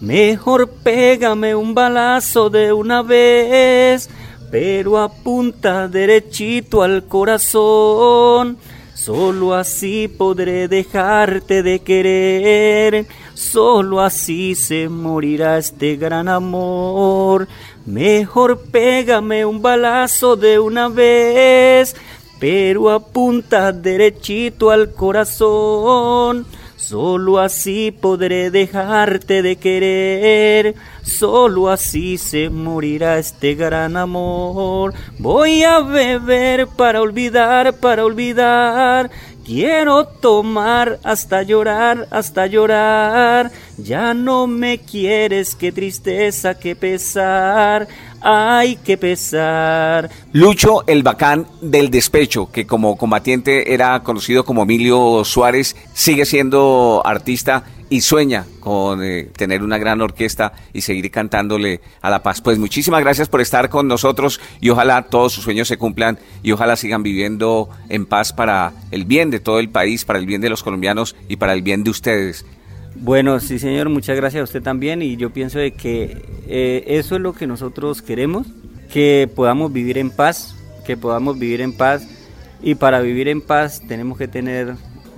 Mejor 0.00 0.68
pégame 0.68 1.54
un 1.54 1.74
balazo 1.74 2.50
de 2.50 2.72
una 2.72 3.02
vez, 3.02 4.10
pero 4.50 4.98
apunta 4.98 5.88
derechito 5.88 6.82
al 6.82 7.06
corazón. 7.06 8.58
Solo 8.98 9.54
así 9.54 10.08
podré 10.08 10.66
dejarte 10.66 11.62
de 11.62 11.78
querer, 11.78 13.06
solo 13.32 14.00
así 14.00 14.56
se 14.56 14.88
morirá 14.88 15.56
este 15.56 15.94
gran 15.94 16.28
amor. 16.28 17.46
Mejor 17.86 18.60
pégame 18.72 19.44
un 19.44 19.62
balazo 19.62 20.34
de 20.34 20.58
una 20.58 20.88
vez, 20.88 21.94
pero 22.40 22.90
apunta 22.90 23.70
derechito 23.70 24.68
al 24.72 24.92
corazón. 24.92 26.44
Solo 26.78 27.40
así 27.40 27.90
podré 27.90 28.52
dejarte 28.52 29.42
de 29.42 29.56
querer, 29.56 30.76
solo 31.02 31.70
así 31.70 32.18
se 32.18 32.50
morirá 32.50 33.18
este 33.18 33.56
gran 33.56 33.96
amor. 33.96 34.94
Voy 35.18 35.64
a 35.64 35.80
beber 35.80 36.68
para 36.68 37.02
olvidar, 37.02 37.74
para 37.74 38.04
olvidar. 38.04 39.10
Quiero 39.48 40.04
tomar 40.04 40.98
hasta 41.04 41.42
llorar, 41.42 42.06
hasta 42.10 42.46
llorar. 42.46 43.50
Ya 43.78 44.12
no 44.12 44.46
me 44.46 44.76
quieres, 44.76 45.54
qué 45.54 45.72
tristeza, 45.72 46.58
qué 46.58 46.76
pesar. 46.76 47.88
Ay, 48.20 48.78
qué 48.84 48.98
pesar. 48.98 50.10
Lucho, 50.32 50.86
el 50.86 51.02
bacán 51.02 51.46
del 51.62 51.88
despecho, 51.88 52.50
que 52.52 52.66
como 52.66 52.98
combatiente 52.98 53.72
era 53.72 54.02
conocido 54.02 54.44
como 54.44 54.64
Emilio 54.64 55.24
Suárez, 55.24 55.76
sigue 55.94 56.26
siendo 56.26 57.00
artista 57.02 57.64
y 57.90 58.00
sueña 58.02 58.44
con 58.60 59.02
eh, 59.02 59.30
tener 59.36 59.62
una 59.62 59.78
gran 59.78 60.00
orquesta 60.00 60.52
y 60.72 60.82
seguir 60.82 61.10
cantándole 61.10 61.80
a 62.00 62.10
la 62.10 62.22
paz. 62.22 62.40
Pues 62.40 62.58
muchísimas 62.58 63.00
gracias 63.00 63.28
por 63.28 63.40
estar 63.40 63.68
con 63.68 63.88
nosotros 63.88 64.40
y 64.60 64.70
ojalá 64.70 65.02
todos 65.02 65.32
sus 65.32 65.44
sueños 65.44 65.68
se 65.68 65.78
cumplan 65.78 66.18
y 66.42 66.52
ojalá 66.52 66.76
sigan 66.76 67.02
viviendo 67.02 67.68
en 67.88 68.06
paz 68.06 68.32
para 68.32 68.72
el 68.90 69.04
bien 69.04 69.30
de 69.30 69.40
todo 69.40 69.58
el 69.58 69.70
país, 69.70 70.04
para 70.04 70.18
el 70.18 70.26
bien 70.26 70.40
de 70.40 70.50
los 70.50 70.62
colombianos 70.62 71.16
y 71.28 71.36
para 71.36 71.52
el 71.52 71.62
bien 71.62 71.84
de 71.84 71.90
ustedes. 71.90 72.44
Bueno, 72.94 73.38
sí 73.40 73.58
señor, 73.58 73.88
muchas 73.88 74.16
gracias 74.16 74.40
a 74.40 74.44
usted 74.44 74.62
también 74.62 75.02
y 75.02 75.16
yo 75.16 75.30
pienso 75.30 75.58
de 75.58 75.72
que 75.72 76.22
eh, 76.48 76.84
eso 76.86 77.16
es 77.16 77.20
lo 77.20 77.32
que 77.32 77.46
nosotros 77.46 78.02
queremos, 78.02 78.46
que 78.92 79.30
podamos 79.34 79.72
vivir 79.72 79.98
en 79.98 80.10
paz, 80.10 80.56
que 80.84 80.96
podamos 80.96 81.38
vivir 81.38 81.60
en 81.60 81.72
paz 81.72 82.08
y 82.62 82.74
para 82.74 83.00
vivir 83.00 83.28
en 83.28 83.40
paz 83.40 83.82
tenemos 83.86 84.18
que 84.18 84.26
tener 84.26 84.74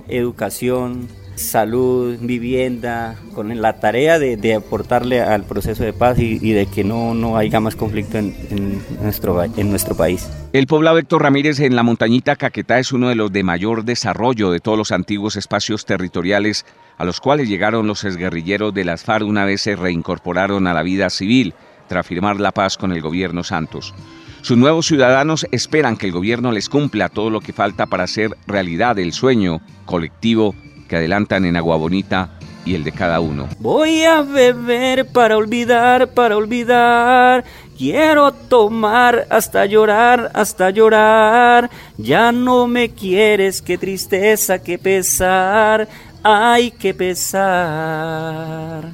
educación, 0.07 1.07
salud, 1.41 2.17
vivienda, 2.21 3.15
con 3.33 3.61
la 3.61 3.79
tarea 3.79 4.19
de, 4.19 4.55
aportarle 4.55 5.21
al 5.21 5.43
proceso 5.43 5.83
de 5.83 5.93
paz 5.93 6.17
y, 6.19 6.37
de 6.51 6.65
que 6.67 6.83
no, 6.83 7.13
no 7.13 7.37
haya 7.37 7.59
más 7.59 7.75
conflicto 7.75 8.17
en, 8.17 8.81
nuestro, 9.01 9.43
en 9.43 9.69
nuestro 9.69 9.95
país. 9.95 10.29
El 10.53 10.67
poblado 10.67 10.97
Héctor 10.97 11.23
Ramírez 11.23 11.59
en 11.59 11.75
la 11.75 11.83
montañita 11.83 12.35
Caquetá 12.35 12.79
es 12.79 12.91
uno 12.91 13.09
de 13.09 13.15
los 13.15 13.31
de 13.31 13.43
mayor 13.43 13.83
desarrollo 13.83 14.51
de 14.51 14.59
todos 14.59 14.77
los 14.77 14.91
antiguos 14.91 15.35
espacios 15.35 15.85
territoriales 15.85 16.65
a 16.97 17.05
los 17.05 17.19
cuales 17.19 17.49
llegaron 17.49 17.87
los 17.87 18.03
exguerrilleros 18.03 18.73
de 18.73 18.85
las 18.85 19.03
FARC 19.03 19.25
una 19.25 19.45
vez 19.45 19.61
se 19.61 19.75
reincorporaron 19.75 20.67
a 20.67 20.73
la 20.73 20.83
vida 20.83 21.09
civil 21.09 21.53
tras 21.87 22.05
firmar 22.05 22.39
la 22.39 22.51
paz 22.51 22.77
con 22.77 22.91
el 22.91 23.01
gobierno 23.01 23.43
Santos. 23.43 23.93
Sus 24.41 24.57
nuevos 24.57 24.87
ciudadanos 24.87 25.45
esperan 25.51 25.97
que 25.97 26.07
el 26.07 26.11
gobierno 26.11 26.51
les 26.51 26.67
cumpla 26.67 27.09
todo 27.09 27.29
lo 27.29 27.41
que 27.41 27.53
falta 27.53 27.85
para 27.85 28.05
hacer 28.05 28.31
realidad 28.47 28.97
el 28.97 29.13
sueño 29.13 29.61
colectivo 29.85 30.55
que 30.91 30.97
adelantan 30.97 31.45
en 31.45 31.55
Agua 31.55 31.77
Bonita 31.77 32.31
y 32.65 32.75
el 32.75 32.83
de 32.83 32.91
cada 32.91 33.21
uno. 33.21 33.47
Voy 33.59 34.03
a 34.03 34.23
beber 34.23 35.07
para 35.07 35.37
olvidar, 35.37 36.09
para 36.09 36.35
olvidar. 36.35 37.45
Quiero 37.77 38.33
tomar 38.33 39.25
hasta 39.29 39.65
llorar, 39.65 40.31
hasta 40.33 40.69
llorar. 40.69 41.69
Ya 41.97 42.33
no 42.33 42.67
me 42.67 42.89
quieres, 42.89 43.61
qué 43.61 43.77
tristeza, 43.77 44.61
qué 44.61 44.77
pesar. 44.77 45.87
Ay, 46.23 46.71
qué 46.71 46.93
pesar. 46.93 48.91